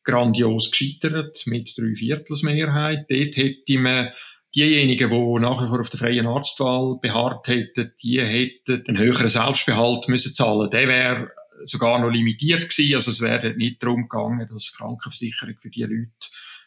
grandios 0.05 0.71
gescheitert 0.71 1.43
mit 1.45 1.77
drei 1.77 1.93
Viertelsmehrheit. 1.95 3.05
Dort 3.09 3.35
hätte 3.35 3.79
man 3.79 4.09
diejenigen, 4.55 5.09
die 5.09 5.41
nach 5.41 5.61
wie 5.61 5.67
vor 5.67 5.79
auf 5.79 5.89
der 5.89 5.99
freien 5.99 6.27
Arztwahl 6.27 6.97
beharrt 7.01 7.47
hätten, 7.47 7.93
die 8.01 8.21
hätten 8.21 8.83
einen 8.87 8.97
höheren 8.97 9.29
Selbstbehalt 9.29 10.07
müssen 10.07 10.33
zahlen. 10.33 10.69
Der 10.69 10.87
wäre 10.87 11.31
sogar 11.63 11.99
noch 11.99 12.09
limitiert 12.09 12.69
gewesen. 12.69 12.95
Also 12.95 13.11
es 13.11 13.21
wäre 13.21 13.55
nicht 13.55 13.81
darum 13.83 14.07
gegangen, 14.07 14.47
dass 14.51 14.71
die 14.71 14.77
Krankenversicherung 14.77 15.55
für 15.59 15.69
die 15.69 15.83
Leute 15.83 16.09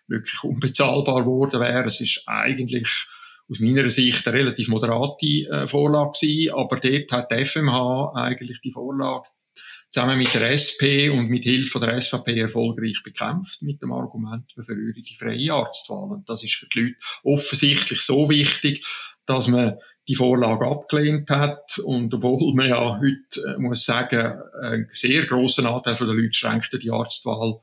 wirklich 0.07 0.43
unbezahlbar 0.43 1.23
geworden 1.23 1.61
wäre. 1.61 1.85
Es 1.85 2.01
ist 2.01 2.23
eigentlich 2.27 3.07
aus 3.51 3.61
meiner 3.61 3.89
Sicht 3.91 4.27
eine 4.27 4.39
relativ 4.39 4.69
moderate 4.69 5.27
äh, 5.27 5.69
Vorlage 5.69 6.13
gewesen, 6.21 6.55
aber 6.55 6.79
dort 6.79 7.13
hat 7.13 7.31
die 7.31 7.45
FMH 7.45 8.13
eigentlich 8.15 8.61
die 8.61 8.73
Vorlage 8.73 9.29
zusammen 9.91 10.19
mit 10.19 10.35
der 10.35 10.51
SP 10.53 11.09
und 11.11 11.29
mit 11.29 11.45
Hilfe 11.45 11.81
der 11.81 12.01
SVP 12.01 12.39
erfolgreich 12.39 13.03
bekämpft, 13.03 13.63
mit 13.63 13.81
dem 13.83 13.93
Argument, 13.93 14.45
wir 14.55 14.65
verlieren 14.65 15.03
die 15.03 15.15
freie 15.15 15.53
Arztwahl. 15.53 16.11
Und 16.11 16.29
das 16.29 16.45
ist 16.45 16.55
für 16.55 16.67
die 16.69 16.81
Leute 16.81 16.97
offensichtlich 17.25 18.01
so 18.03 18.29
wichtig, 18.29 18.87
dass 19.27 19.49
man 19.49 19.79
die 20.09 20.15
Vorlage 20.15 20.67
abgelehnt 20.67 21.31
hat. 21.31 21.79
Und 21.79 22.13
obwohl 22.15 22.55
man 22.55 22.69
ja 22.69 22.99
heute, 22.99 23.55
äh, 23.55 23.59
muss 23.59 23.85
sagen, 23.85 24.41
einen 24.63 24.89
sehr 24.93 25.27
grossen 25.27 25.67
Anteil 25.67 25.95
der 25.95 26.07
Leute 26.07 26.33
schränkt 26.33 26.73
die 26.83 26.91
Arztwahl 26.91 27.61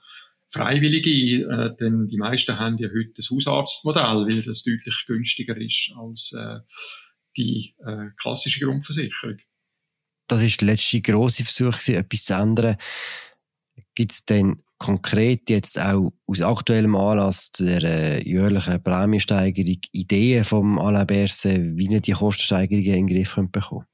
freiwillig 0.51 1.05
ein, 1.05 1.50
äh, 1.50 1.75
denn 1.75 2.08
die 2.08 2.17
meisten 2.17 2.58
haben 2.58 2.77
ja 2.77 2.88
heute 2.88 3.13
das 3.17 3.29
Hausarztmodell, 3.29 4.25
weil 4.25 4.41
das 4.41 4.63
deutlich 4.63 5.05
günstiger 5.08 5.58
ist 5.58 5.91
als 5.98 6.34
äh, 6.34 6.60
die 7.36 7.75
äh, 7.86 8.12
klassische 8.17 8.63
Grundversicherung 8.63 9.38
das 10.27 10.44
ist 10.44 10.62
der 10.62 10.70
letzte 10.70 11.01
grosse 11.01 11.44
Versuch, 11.44 11.79
gewesen, 11.79 11.96
etwas 11.96 12.24
zu 12.24 12.34
ändern. 12.34 12.77
Gibt 13.94 14.12
es 14.12 14.25
denn 14.25 14.62
konkret 14.77 15.50
jetzt 15.50 15.79
auch 15.79 16.12
aus 16.27 16.41
aktuellem 16.41 16.96
Anlass 16.96 17.51
der 17.51 17.84
äh, 17.84 18.24
jährlichen 18.24 18.84
Prämiensteigerung 18.84 19.79
Ideen 19.91 20.44
vom 20.44 20.79
Alain 20.79 21.08
Berset, 21.08 21.77
wie 21.77 21.94
er 21.94 22.01
die 22.01 22.12
Kostensteigerungen 22.12 22.86
in 22.86 23.08
den 23.08 23.15
Griff 23.15 23.36
bekommen 23.51 23.86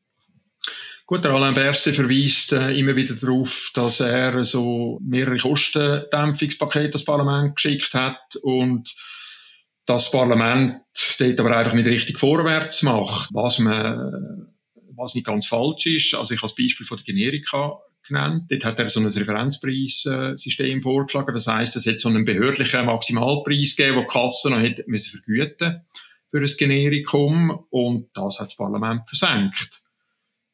Gut, 1.06 1.24
der 1.26 1.32
Alain 1.32 1.54
Berset 1.54 1.94
verweist 1.94 2.54
äh, 2.54 2.72
immer 2.72 2.96
wieder 2.96 3.16
darauf, 3.16 3.72
dass 3.74 4.00
er 4.00 4.46
so 4.46 4.98
mehrere 5.04 5.38
Kostendämpfungspakete 5.38 6.92
das 6.92 7.06
Parlament 7.06 7.56
geschickt 7.58 7.94
hat 7.94 8.38
und 8.44 8.96
das 9.86 10.10
Parlament 10.10 10.78
dort 11.20 11.40
aber 11.40 11.58
einfach 11.58 11.74
nicht 11.74 11.88
richtig 11.88 12.18
vorwärts 12.18 12.82
macht. 12.84 13.30
Was 13.34 13.60
man 13.60 14.51
was 15.02 15.16
nicht 15.16 15.28
ganz 15.28 15.48
falsch 15.48 15.88
ist. 15.88 16.14
Also 16.14 16.34
ich 16.34 16.42
habe 16.42 16.50
das 16.50 16.56
Beispiel 16.56 16.86
von 16.86 16.98
der 16.98 17.06
Generika 17.06 17.80
genannt. 18.08 18.46
Dort 18.50 18.66
hat 18.66 18.80
er 18.80 18.90
so 18.90 19.00
ein 19.00 19.08
Referenzpreissystem 19.08 20.82
vorgeschlagen. 20.82 21.34
Das 21.34 21.48
heißt, 21.48 21.76
es 21.76 21.88
hat 21.88 22.00
so 22.00 22.10
einen 22.10 22.26
behördlichen 22.26 22.86
Maximalpreis 22.86 23.76
gegeben, 23.76 23.98
den 23.98 24.08
die 24.08 24.12
Kasse 24.12 24.50
noch 24.50 24.60
hätte 24.60 24.84
müssen 24.88 25.12
vergüten 25.12 25.82
für 26.30 26.40
ein 26.40 26.58
Generikum. 26.58 27.66
Und 27.70 28.10
das 28.14 28.40
hat 28.40 28.48
das 28.48 28.58
Parlament 28.58 29.08
versenkt. 29.08 29.84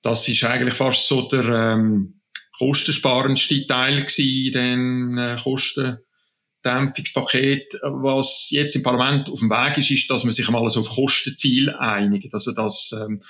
Das 0.02 0.28
ist 0.28 0.44
eigentlich 0.44 0.76
fast 0.76 1.08
so 1.08 1.28
der 1.30 1.46
ähm, 1.46 2.22
kostensparendste 2.58 3.66
Teil 3.68 4.04
gewesen, 4.04 4.54
den 4.54 5.18
äh, 5.18 5.38
Kostendämpfungspaket. 5.42 7.80
Was 7.84 8.50
jetzt 8.52 8.76
im 8.76 8.84
Parlament 8.84 9.30
auf 9.30 9.40
dem 9.40 9.50
Weg 9.50 9.78
ist, 9.78 9.90
ist, 9.92 10.10
dass 10.10 10.24
man 10.24 10.32
sich 10.34 10.48
einmal 10.48 10.70
so 10.70 10.82
auf 10.82 10.90
Kostenziel 10.90 11.70
einigt. 11.72 12.34
Also, 12.34 12.54
dass 12.54 12.94
ähm, 12.94 13.22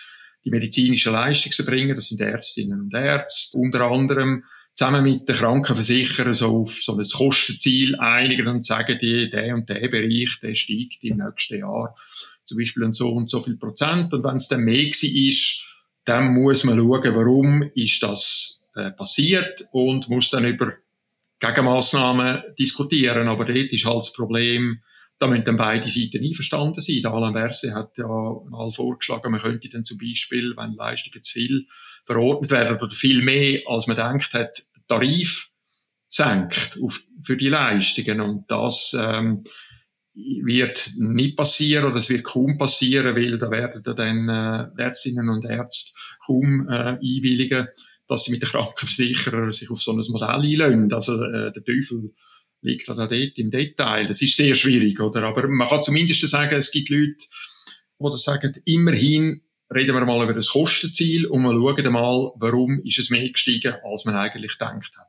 die 0.48 0.52
medizinische 0.52 1.12
Leistung 1.12 1.52
zu 1.52 1.66
bringen. 1.66 1.96
Das 1.96 2.08
sind 2.08 2.22
Ärztinnen 2.22 2.80
und 2.80 2.94
Ärzte. 2.94 3.58
Unter 3.58 3.82
anderem 3.82 4.46
zusammen 4.74 5.04
mit 5.04 5.28
den 5.28 5.36
Krankenversicherern 5.36 6.34
so 6.34 6.62
auf 6.62 6.82
so 6.82 6.98
ein 6.98 7.04
Kostenziel 7.04 7.98
einigen 7.98 8.48
und 8.48 8.66
sagen, 8.66 8.98
die, 8.98 9.30
der 9.30 9.54
und 9.56 9.68
der 9.68 9.88
Bereich, 9.90 10.40
der 10.42 10.56
steigt 10.56 11.04
im 11.04 11.18
nächsten 11.18 11.60
Jahr 11.60 11.96
zum 12.46 12.58
Beispiel 12.58 12.84
um 12.84 12.94
so 12.94 13.10
und 13.10 13.30
so 13.30 13.42
viel 13.42 13.58
Prozent. 13.58 14.14
Und 14.14 14.24
wenn 14.24 14.38
es 14.38 14.48
dann 14.48 14.62
mehr 14.62 14.88
ist, 14.88 15.66
dann 16.06 16.34
muss 16.34 16.64
man 16.64 16.78
schauen, 16.78 17.16
warum 17.16 17.64
ist 17.76 18.02
das 18.02 18.72
äh, 18.76 18.92
passiert 18.92 19.68
und 19.72 20.08
muss 20.08 20.30
dann 20.30 20.46
über 20.46 20.74
Gegenmaßnahmen 21.40 22.56
diskutieren. 22.58 23.28
Aber 23.28 23.44
dort 23.44 23.58
ist 23.58 23.86
halt 23.86 23.98
das 23.98 24.14
Problem, 24.14 24.80
da 25.20 25.28
müssen 25.28 25.46
dann 25.46 25.58
beide 25.58 25.90
Seiten 25.90 26.24
einverstanden 26.24 26.80
sein. 26.80 27.02
Der 27.02 27.12
Alain 27.12 27.34
Berset 27.34 27.74
hat 27.74 27.98
ja 27.98 28.08
mal 28.08 28.72
vorgeschlagen, 28.72 29.32
man 29.32 29.42
könnte 29.42 29.70
dann 29.70 29.86
zum 29.86 29.98
Beispiel, 29.98 30.54
wenn 30.56 30.74
Leistungen 30.74 31.24
zu 31.24 31.34
viel 31.34 31.68
verordnet 32.06 32.52
werden 32.52 32.78
oder 32.78 32.96
viel 32.96 33.22
mehr, 33.22 33.62
als 33.68 33.88
man 33.88 33.98
denkt 33.98 34.34
hat, 34.34 34.64
Tarif 34.88 35.52
senkt 36.10 36.80
auf, 36.82 37.02
für 37.24 37.36
die 37.36 37.50
Leistungen. 37.50 38.22
Und 38.22 38.46
das 38.50 38.96
ähm, 38.98 39.44
wird 40.14 40.92
nicht 40.98 41.36
passieren 41.36 41.86
oder 41.86 41.98
es 41.98 42.10
wird 42.10 42.24
kaum 42.24 42.58
passieren, 42.58 43.16
weil 43.16 43.38
da 43.38 43.52
werden 43.52 43.84
dann 43.84 44.30
äh, 44.30 44.82
Ärztinnen 44.82 45.30
und 45.30 45.46
Ärzte 45.46 45.98
kaum 46.26 46.68
äh, 46.70 46.98
einwilligen, 46.98 47.68
dass 48.08 48.24
sie 48.24 48.32
mit 48.32 48.42
den 48.42 48.50
Krankenversicherern 48.50 49.52
sich 49.52 49.70
auf 49.70 49.82
so 49.82 49.92
ein 49.92 50.04
Modell 50.10 50.30
einlösen. 50.30 50.94
Also 50.94 51.22
äh, 51.24 51.52
der 51.52 51.64
Teufel 51.64 52.14
liegt 52.68 52.90
auch 52.90 52.96
dort 52.96 53.12
im 53.14 53.52
Detail. 53.52 54.08
Das 54.08 54.22
ist 54.22 54.36
sehr 54.36 54.56
schwierig, 54.56 55.00
oder? 55.00 55.24
Aber 55.24 55.48
man 55.48 55.68
kann 55.68 55.84
zumindest 55.84 56.28
sagen, 56.28 56.56
es 56.56 56.72
gibt 56.72 56.90
Leute, 56.90 57.26
die 58.00 58.18
sagen, 58.18 58.56
immerhin 58.66 59.42
reden 59.74 59.96
wir 59.96 60.06
mal 60.06 60.24
über 60.24 60.34
das 60.34 60.50
Kostenziel 60.50 61.26
und 61.26 61.44
wir 61.44 61.52
schauen 61.52 61.92
mal, 61.92 62.32
warum 62.36 62.82
ist 62.84 63.00
es 63.00 63.10
mehr 63.10 63.30
gestiegen, 63.30 63.76
als 63.84 64.06
man 64.06 64.16
eigentlich 64.16 64.54
gedacht 64.54 64.98
hat. 64.98 65.08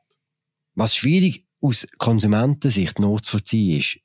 Was 0.75 0.95
schwierig 0.95 1.45
aus 1.61 1.87
Konsumentensicht 1.97 2.99
nachzuvollziehen 2.99 3.79
ist, 3.79 3.99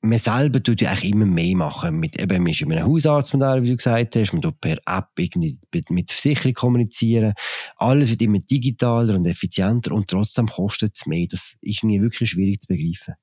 man 0.00 0.18
selber 0.18 0.62
tut 0.62 0.80
ja 0.80 0.90
eigentlich 0.90 1.12
immer 1.12 1.26
mehr 1.26 1.56
machen. 1.56 1.98
Mit, 1.98 2.20
eben, 2.20 2.42
man 2.42 2.52
ist 2.52 2.60
in 2.60 2.72
einem 2.72 2.86
Hausarztmodell, 2.86 3.62
wie 3.62 3.70
du 3.70 3.76
gesagt 3.76 4.16
hast, 4.16 4.32
man 4.32 4.42
tut 4.42 4.60
per 4.60 4.78
App 4.86 5.08
irgendwie 5.18 5.58
mit 5.88 6.10
Versicherung 6.10 6.54
kommunizieren. 6.54 7.34
Alles 7.76 8.10
wird 8.10 8.22
immer 8.22 8.38
digitaler 8.38 9.14
und 9.16 9.26
effizienter 9.26 9.92
und 9.92 10.08
trotzdem 10.08 10.46
kostet 10.46 10.96
es 10.96 11.06
mehr. 11.06 11.26
Das 11.28 11.40
ist 11.40 11.58
irgendwie 11.60 12.00
wirklich 12.00 12.30
schwierig 12.30 12.60
zu 12.60 12.68
begreifen. 12.68 13.14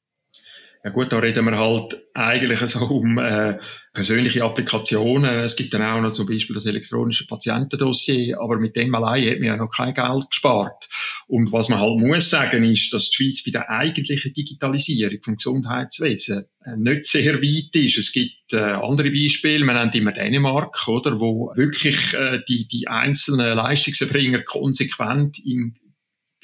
Ja 0.86 0.92
gut, 0.92 1.12
da 1.12 1.18
reden 1.18 1.46
wir 1.46 1.58
halt 1.58 1.98
eigentlich 2.13 2.60
so 2.60 2.86
um 2.86 3.18
äh, 3.18 3.58
persönliche 3.92 4.44
Applikationen. 4.44 5.44
Es 5.44 5.56
gibt 5.56 5.74
dann 5.74 5.82
auch 5.82 6.00
noch 6.00 6.12
zum 6.12 6.27
Beispiel 6.27 6.54
das 6.54 6.68
elektronische 6.68 7.25
Patientendossier, 7.25 8.39
aber 8.39 8.60
mit 8.60 8.75
dem 8.75 8.94
allein 8.94 9.27
hat 9.27 9.39
man 9.39 9.48
ja 9.48 9.58
noch 9.58 9.72
kein 9.72 9.96
Geld 9.96 10.30
gespart. 10.30 10.88
Und 11.25 11.51
was 11.51 11.70
man 11.70 11.80
halt 11.80 11.98
muss 11.98 12.30
sagen, 12.30 12.63
ist, 12.63 12.94
dass 12.94 13.10
die 13.10 13.15
Schweiz 13.15 13.44
bei 13.44 13.50
der 13.50 13.68
eigentlichen 13.68 14.32
Digitalisierung 14.32 15.18
vom 15.24 15.38
Gesundheitswesen 15.38 16.46
äh, 16.63 16.77
nicht 16.77 17.06
sehr 17.06 17.42
weit 17.42 17.75
ist. 17.75 17.98
Es 17.98 18.12
gibt 18.12 18.54
äh, 18.54 18.58
andere 18.58 19.10
Beispiele, 19.10 19.65
man 19.65 19.77
nennt 19.77 19.96
immer 19.96 20.12
Dänemark, 20.12 20.88
oder, 20.88 21.20
wo 21.20 21.51
wirklich 21.56 22.13
äh, 22.13 22.42
die, 22.48 22.68
die 22.68 22.88
einzelnen 22.88 23.58
Leistungserbringer 23.58 24.44
konsequent 24.44 25.39
im 25.44 25.74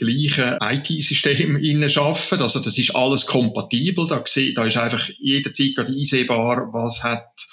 gleichen 0.05 0.57
IT-System 0.61 1.55
arbeiten. 1.97 2.41
Also 2.41 2.59
das 2.59 2.77
ist 2.77 2.95
alles 2.95 3.25
kompatibel. 3.25 4.07
Da, 4.07 4.23
da 4.55 4.65
ist 4.65 4.77
einfach 4.77 5.09
jederzeit 5.19 5.75
gerade 5.75 5.91
einsehbar, 5.91 6.73
was 6.73 7.03
hat 7.03 7.47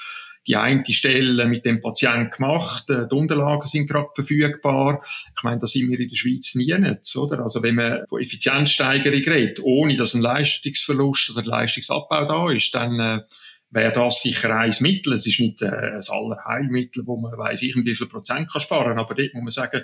die 0.49 0.57
eine 0.57 0.83
Stelle 0.89 1.47
mit 1.47 1.67
dem 1.67 1.83
Patienten 1.83 2.31
gemacht, 2.31 2.89
äh, 2.89 3.07
die 3.07 3.15
Unterlagen 3.15 3.67
sind 3.67 3.87
gerade 3.87 4.09
verfügbar. 4.15 5.03
Ich 5.37 5.43
meine, 5.43 5.61
da 5.61 5.67
sind 5.67 5.91
wir 5.91 6.01
in 6.01 6.09
der 6.09 6.17
Schweiz 6.17 6.55
nie 6.55 6.73
nicht, 6.79 7.17
oder? 7.17 7.41
Also 7.41 7.63
wenn 7.63 7.75
man 7.75 8.07
von 8.09 8.21
Effizienzsteigerung 8.21 9.21
redet, 9.21 9.61
ohne 9.63 9.95
dass 9.97 10.15
ein 10.15 10.23
Leistungsverlust 10.23 11.31
oder 11.31 11.45
Leistungsabbau 11.45 12.25
da 12.25 12.51
ist, 12.51 12.75
dann 12.75 12.99
äh, 12.99 13.21
wäre 13.71 13.93
das 13.93 14.23
sicher 14.23 14.57
ein 14.57 14.75
Mittel. 14.81 15.13
Es 15.13 15.27
ist 15.27 15.41
nicht 15.41 15.63
äh, 15.63 15.67
ein 15.69 16.01
Allerheilmittel, 16.09 17.07
wo 17.07 17.17
man 17.17 17.37
weiß 17.37 17.63
ich 17.63 17.77
wie 17.77 17.95
viel 17.95 18.07
Prozent 18.07 18.51
kann 18.51 18.61
sparen, 18.61 18.99
aber 18.99 19.15
dort 19.15 19.35
muss 19.35 19.43
man 19.43 19.51
sagen, 19.51 19.83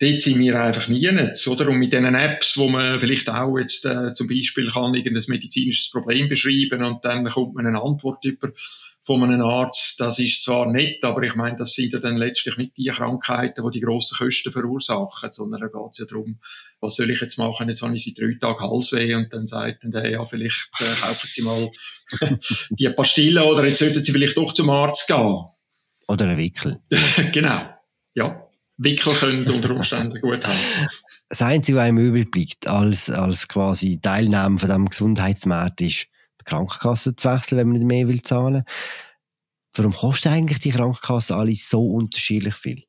dort 0.00 0.20
sind 0.20 0.38
wir 0.38 0.60
einfach 0.60 0.88
nie 0.88 1.10
nicht, 1.10 1.46
oder? 1.46 1.68
Und 1.68 1.78
mit 1.78 1.92
diesen 1.92 2.14
Apps, 2.14 2.56
wo 2.56 2.68
man 2.68 2.98
vielleicht 2.98 3.28
auch 3.28 3.58
jetzt 3.58 3.84
äh, 3.84 4.14
zum 4.14 4.28
Beispiel 4.28 4.68
kann 4.68 4.94
irgendein 4.94 5.24
medizinisches 5.28 5.90
Problem 5.90 6.28
beschreiben 6.28 6.82
und 6.84 7.04
dann 7.04 7.24
bekommt 7.24 7.54
man 7.54 7.66
eine 7.66 7.82
Antwort 7.82 8.24
über 8.24 8.50
von 9.02 9.24
einem 9.24 9.40
Arzt, 9.40 10.00
das 10.00 10.18
ist 10.18 10.42
zwar 10.42 10.70
nett, 10.70 11.02
aber 11.02 11.22
ich 11.22 11.34
meine, 11.34 11.56
das 11.56 11.72
sind 11.72 11.94
ja 11.94 11.98
dann 11.98 12.18
letztlich 12.18 12.58
nicht 12.58 12.76
die 12.76 12.90
Krankheiten, 12.94 13.64
die 13.64 13.78
die 13.78 13.80
grossen 13.80 14.18
Kosten 14.18 14.52
verursachen, 14.52 15.32
sondern 15.32 15.62
da 15.62 15.66
geht 15.66 15.92
es 15.92 15.98
ja 15.98 16.04
darum, 16.04 16.38
was 16.80 16.96
soll 16.96 17.10
ich 17.10 17.20
jetzt 17.20 17.38
machen? 17.38 17.68
Jetzt 17.68 17.82
habe 17.82 17.96
ich 17.96 18.04
seit 18.04 18.18
drei 18.18 18.36
Tagen 18.40 18.70
Halsweh 18.70 19.14
und 19.14 19.32
dann 19.32 19.46
sagt 19.46 19.84
dann 19.84 19.90
der, 19.90 20.10
ja, 20.10 20.24
vielleicht 20.24 20.70
äh, 20.80 21.00
kaufen 21.00 21.28
Sie 21.30 21.42
mal 21.42 21.68
die 22.70 22.88
Pastille 22.90 23.44
oder 23.44 23.66
jetzt 23.66 23.78
sollten 23.78 24.02
Sie 24.02 24.12
vielleicht 24.12 24.36
doch 24.36 24.52
zum 24.52 24.70
Arzt 24.70 25.06
gehen. 25.06 25.44
Oder 26.06 26.26
ein 26.26 26.38
Wickel. 26.38 26.80
genau, 27.32 27.68
ja. 28.14 28.44
Wickel 28.78 29.12
können 29.12 29.50
unter 29.50 29.70
Umständen 29.72 30.18
gut 30.20 30.46
haben. 30.46 30.58
Das 31.28 31.42
Einzige, 31.42 31.78
was 31.78 31.84
einem 31.84 32.30
bleibt, 32.30 32.66
als, 32.66 33.10
als 33.10 33.48
quasi 33.48 34.00
Teilnahme 34.00 34.58
von 34.58 34.68
diesem 34.68 34.88
Gesundheitsmarkt 34.88 35.80
ist, 35.80 36.06
die 36.40 36.44
Krankenkasse 36.44 37.16
zu 37.16 37.28
wechseln, 37.28 37.58
wenn 37.58 37.68
man 37.68 37.78
nicht 37.78 37.86
mehr 37.86 38.08
will 38.08 38.22
zahlen. 38.22 38.62
Warum 39.74 39.92
kostet 39.92 40.32
eigentlich 40.32 40.60
die 40.60 40.70
Krankenkasse 40.70 41.34
alle 41.34 41.54
so 41.54 41.86
unterschiedlich 41.86 42.54
viel? 42.54 42.84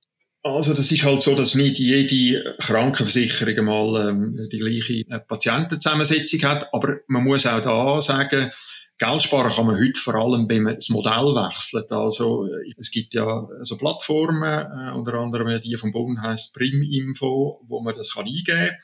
Also 0.56 0.74
das 0.74 0.92
ist 0.92 1.04
halt 1.04 1.22
so, 1.22 1.36
dass 1.36 1.56
nicht 1.56 1.80
jede 1.80 2.56
Krankenversicherung 2.60 3.66
mal 3.66 4.10
ähm, 4.10 4.50
die 4.52 4.60
gleiche 4.60 4.94
äh, 5.10 5.20
Patientenzusammensetzung 5.20 6.42
hat, 6.44 6.74
aber 6.74 6.98
man 7.08 7.24
muss 7.24 7.46
auch 7.46 7.62
da 7.62 8.02
sagen, 8.02 8.52
Geld 8.98 9.24
sparen 9.24 9.50
kann 9.50 9.66
man 9.66 9.80
heute 9.80 10.00
vor 10.00 10.16
allem, 10.16 10.50
wenn 10.50 10.64
man 10.64 10.76
das 10.76 10.90
Modell 10.90 11.34
wechselt. 11.34 11.90
Also, 11.92 12.46
äh, 12.46 12.74
es 12.78 12.92
gibt 12.92 13.14
ja 13.14 13.48
so 13.62 13.78
Plattformen, 13.78 14.44
äh, 14.44 14.92
unter 14.94 15.14
anderem 15.14 15.62
die 15.62 15.78
vom 15.78 15.94
Bund 15.94 16.22
heißt 16.22 16.54
Priminfo, 16.54 17.62
wo 17.68 17.80
man 17.82 17.96
das 17.96 18.14
kann 18.14 18.26
eingeben 18.26 18.46
kann. 18.46 18.78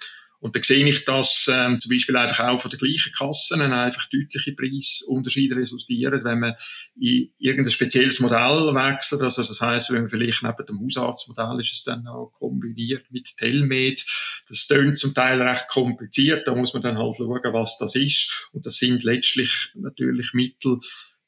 Und 0.46 0.56
da 0.56 0.62
sehe 0.62 0.88
ich, 0.88 1.06
dass 1.06 1.50
ähm, 1.52 1.80
zum 1.80 1.90
Beispiel 1.90 2.16
einfach 2.16 2.48
auch 2.48 2.62
von 2.62 2.70
den 2.70 2.78
gleichen 2.78 3.12
Kassen 3.14 3.64
einfach 3.64 4.08
deutliche 4.12 4.52
Preisunterschiede 4.52 5.56
resultieren, 5.56 6.24
wenn 6.24 6.40
man 6.40 6.54
in 7.00 7.32
irgendein 7.40 7.72
spezielles 7.72 8.20
Modell 8.20 8.72
wechselt. 8.76 9.24
Also 9.24 9.42
das 9.42 9.60
heißt, 9.60 9.90
wenn 9.90 10.02
man 10.02 10.10
vielleicht 10.12 10.44
neben 10.44 10.66
dem 10.68 10.82
Hausarztmodell 10.82 11.60
ist 11.62 11.74
es 11.74 11.84
dann 11.84 12.06
auch 12.06 12.32
kombiniert 12.32 13.08
mit 13.10 13.36
Telmed. 13.38 14.06
Das 14.48 14.68
tönt 14.68 15.00
zum 15.00 15.16
Teil 15.16 15.42
recht 15.42 15.68
kompliziert. 15.68 16.48
Da 16.48 16.54
muss 16.54 16.76
man 16.76 16.84
dann 16.84 17.00
halt 17.00 17.16
schauen, 17.16 17.42
was 17.52 17.80
das 17.80 17.96
ist. 17.96 18.52
Und 18.54 18.68
das 18.68 18.78
sind 18.78 19.04
letztlich 19.04 19.72
natürlich 19.74 20.36
Mittel, 20.36 20.78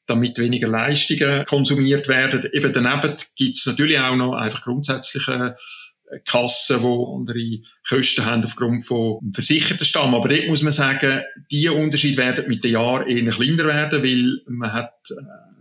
damit 0.06 0.38
weniger 0.38 0.68
Leistungen 0.68 1.44
konsumiert 1.44 2.06
werden. 2.06 2.48
Eben 2.52 2.72
daneben 2.72 3.16
gibt 3.34 3.56
es 3.56 3.66
natürlich 3.66 3.98
auch 3.98 4.14
noch 4.14 4.34
einfach 4.34 4.62
grundsätzliche 4.62 5.56
Kassen, 6.24 6.80
die 6.80 6.86
andere 6.86 7.60
Kosten 7.88 8.24
haben 8.24 8.44
aufgrund 8.44 8.84
von 8.84 9.18
versicherten 9.32 9.84
Stamm. 9.84 10.14
Aber 10.14 10.28
dort 10.28 10.48
muss 10.48 10.62
man 10.62 10.72
sagen, 10.72 11.22
diese 11.50 11.72
Unterschiede 11.72 12.18
werden 12.18 12.48
mit 12.48 12.64
den 12.64 12.72
Jahren 12.72 13.08
eher 13.08 13.30
kleiner 13.30 13.64
werden, 13.64 14.02
weil 14.02 14.40
man 14.46 14.72
hat 14.72 14.94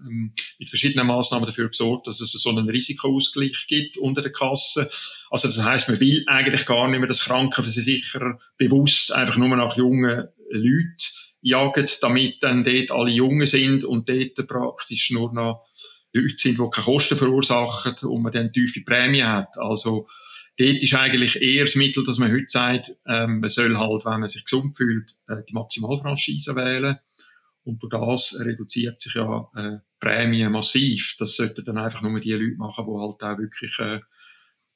ähm, 0.08 0.34
mit 0.60 0.70
verschiedenen 0.70 1.08
Maßnahmen 1.08 1.46
dafür 1.46 1.70
gesorgt, 1.70 2.08
dass 2.08 2.22
es 2.22 2.32
so 2.32 2.50
einen 2.50 2.70
Risikoausgleich 2.70 3.66
gibt 3.68 3.98
unter 3.98 4.22
den 4.22 4.32
Kassen. 4.32 4.88
Also 5.30 5.48
das 5.48 5.64
heißt, 5.64 5.90
man 5.90 6.00
will 6.00 6.24
eigentlich 6.28 6.66
gar 6.66 6.88
nicht 6.88 7.00
mehr, 7.00 7.08
dass 7.08 7.26
Krankenversicherer 7.26 8.40
bewusst 8.58 9.12
einfach 9.12 9.38
nur 9.38 9.56
nach 9.56 9.76
jungen 9.78 10.28
Leuten 10.50 10.98
jagen, 11.42 11.88
damit 12.02 12.42
dann 12.42 12.64
dort 12.64 12.92
alle 12.92 13.12
Jungen 13.12 13.48
sind 13.48 13.84
und 13.84 14.10
dort 14.10 14.48
praktisch 14.48 15.12
nur 15.12 15.34
noch 15.34 15.66
Leute 16.14 16.38
sind, 16.38 16.58
die 16.58 16.70
keine 16.70 16.86
Kosten 16.86 17.18
verursachen 17.18 17.96
und 18.10 18.22
man 18.22 18.32
dann 18.32 18.52
tiefe 18.52 18.82
Prämie 18.82 19.24
hat. 19.24 19.58
Also 19.58 20.08
dort 20.58 20.84
ist 20.84 20.96
eigentlich 20.96 21.42
eher 21.42 21.66
das 21.66 21.76
Mittel, 21.76 22.04
dass 22.04 22.18
man 22.18 22.32
heute 22.32 22.46
sagt, 22.48 22.96
ähm, 23.06 23.40
man 23.40 23.50
soll 23.50 23.78
halt, 23.78 24.06
wenn 24.06 24.20
man 24.20 24.28
sich 24.28 24.44
gesund 24.44 24.76
fühlt, 24.76 25.16
äh, 25.28 25.44
die 25.48 25.54
Maximalfranchise 25.54 26.56
wählen. 26.56 26.98
Und 27.64 27.84
durch 27.84 27.92
das 27.92 28.40
reduziert 28.46 29.00
sich 29.00 29.16
ja 29.16 29.50
äh, 29.56 29.78
Prämie 30.00 30.48
massiv. 30.48 31.16
Das 31.20 31.36
sollten 31.36 31.66
dann 31.66 31.78
einfach 31.78 32.02
nur 32.02 32.20
die 32.20 32.32
Leute 32.32 32.58
machen, 32.58 32.86
die 32.86 33.00
halt 33.00 33.22
auch 33.22 33.38
wirklich 33.40 33.78
äh, 33.80 34.00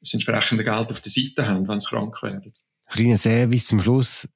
das 0.02 0.14
entsprechende 0.14 0.64
Geld 0.64 0.90
auf 0.90 1.02
der 1.02 1.12
Seite 1.12 1.48
haben, 1.48 1.68
wenn 1.68 1.80
sie 1.80 1.88
krank 1.88 2.22
werden. 2.22 2.54
Kleiner 2.88 3.18
Service 3.18 3.68
zum 3.68 3.82
Schluss. 3.82 4.28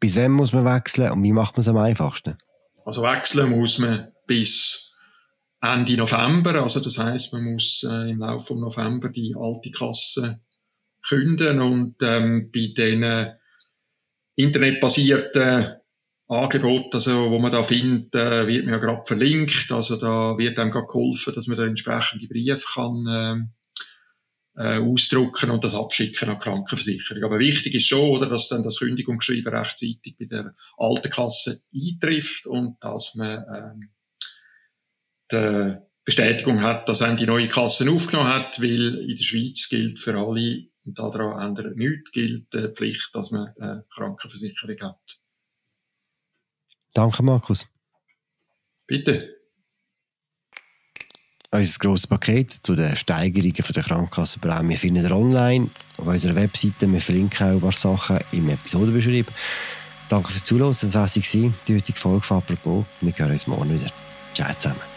Bis 0.00 0.16
wann 0.16 0.32
muss 0.32 0.52
man 0.52 0.64
wechseln 0.64 1.12
und 1.12 1.22
wie 1.22 1.32
macht 1.32 1.56
man 1.56 1.60
es 1.60 1.68
am 1.68 1.76
einfachsten? 1.76 2.36
Also 2.84 3.02
wechseln 3.02 3.50
muss 3.50 3.78
man 3.78 4.08
bis 4.26 4.96
Ende 5.60 5.96
November. 5.96 6.62
Also 6.62 6.80
das 6.80 6.98
heißt, 6.98 7.34
man 7.34 7.52
muss 7.52 7.86
äh, 7.88 8.10
im 8.10 8.18
Laufe 8.18 8.46
von 8.46 8.60
November 8.60 9.10
die 9.10 9.34
alte 9.38 9.70
Kasse 9.70 10.40
künden 11.10 11.60
und 11.60 11.96
ähm, 12.02 12.50
bei 12.52 12.72
den 12.76 13.34
internetbasierten 14.36 15.80
Angeboten, 16.30 16.94
also, 16.94 17.30
wo 17.30 17.40
man 17.40 17.50
da 17.50 17.64
findet, 17.64 18.14
äh, 18.14 18.46
wird 18.46 18.64
mir 18.64 18.72
ja 18.72 18.78
gerade 18.78 19.04
verlinkt. 19.04 19.72
Also 19.72 19.96
da 19.96 20.38
wird 20.38 20.58
einem 20.58 20.70
gerade 20.70 20.86
geholfen, 20.86 21.34
dass 21.34 21.48
man 21.48 21.58
da 21.58 21.64
entsprechende 21.64 22.28
Briefe 22.28 22.64
kann 22.72 23.50
äh, 24.56 24.62
äh, 24.62 24.78
ausdrucken 24.78 25.50
und 25.50 25.64
das 25.64 25.74
abschicken 25.74 26.28
an 26.28 26.36
die 26.36 26.44
Krankenversicherung. 26.44 27.24
Aber 27.24 27.40
wichtig 27.40 27.74
ist 27.74 27.88
schon, 27.88 28.10
oder, 28.10 28.28
dass 28.28 28.48
dann 28.48 28.62
das 28.62 28.78
Kündigungsschreiben 28.78 29.52
rechtzeitig 29.52 30.16
bei 30.18 30.26
der 30.26 30.54
alten 30.76 31.10
Kasse 31.10 31.62
eintrifft 31.74 32.46
und 32.46 32.76
dass 32.80 33.16
man 33.16 33.44
ähm, 33.52 33.90
die 35.32 35.78
Bestätigung 36.04 36.62
hat, 36.62 36.88
dass 36.88 37.02
einem 37.02 37.16
die 37.16 37.26
neue 37.26 37.48
Kasse 37.48 37.90
aufgenommen 37.90 38.32
hat, 38.32 38.60
weil 38.60 38.98
in 38.98 39.16
der 39.16 39.24
Schweiz 39.24 39.68
gilt 39.68 39.98
für 39.98 40.16
alle 40.16 40.69
und 40.98 40.98
daran 40.98 41.40
ändert 41.40 41.76
nichts, 41.76 42.10
gilt 42.12 42.52
die 42.52 42.68
Pflicht, 42.68 43.14
dass 43.14 43.30
man 43.30 43.52
eine 43.58 43.84
Krankenversicherung 43.94 44.80
hat. 44.80 45.20
Danke, 46.92 47.22
Markus. 47.22 47.66
Bitte. 48.86 49.36
Unser 51.52 51.78
grosses 51.78 52.06
Paket 52.06 52.50
zu 52.50 52.76
den 52.76 52.96
Steigerungen 52.96 53.52
der 53.52 53.82
Krankenkassenprämie 53.82 54.76
findet 54.76 55.04
ihr 55.04 55.16
online 55.16 55.70
auf 55.96 56.06
unserer 56.06 56.36
Webseite. 56.36 56.90
Wir 56.90 57.00
verlinken 57.00 57.46
auch 57.46 57.54
ein 57.54 57.60
paar 57.60 57.72
Sachen 57.72 58.18
im 58.32 58.48
Episodenbeschrieb. 58.48 59.26
Danke 60.08 60.30
fürs 60.30 60.44
Zuhören. 60.44 60.70
Das 60.70 60.94
war 60.94 61.08
die 61.08 61.74
heutige 61.74 61.98
Folge 61.98 62.22
von 62.22 62.38
«Apropos». 62.38 62.84
Wir 63.00 63.16
hören 63.16 63.32
uns 63.32 63.46
morgen 63.46 63.74
wieder. 63.74 63.92
Ciao 64.34 64.52
zusammen. 64.54 64.89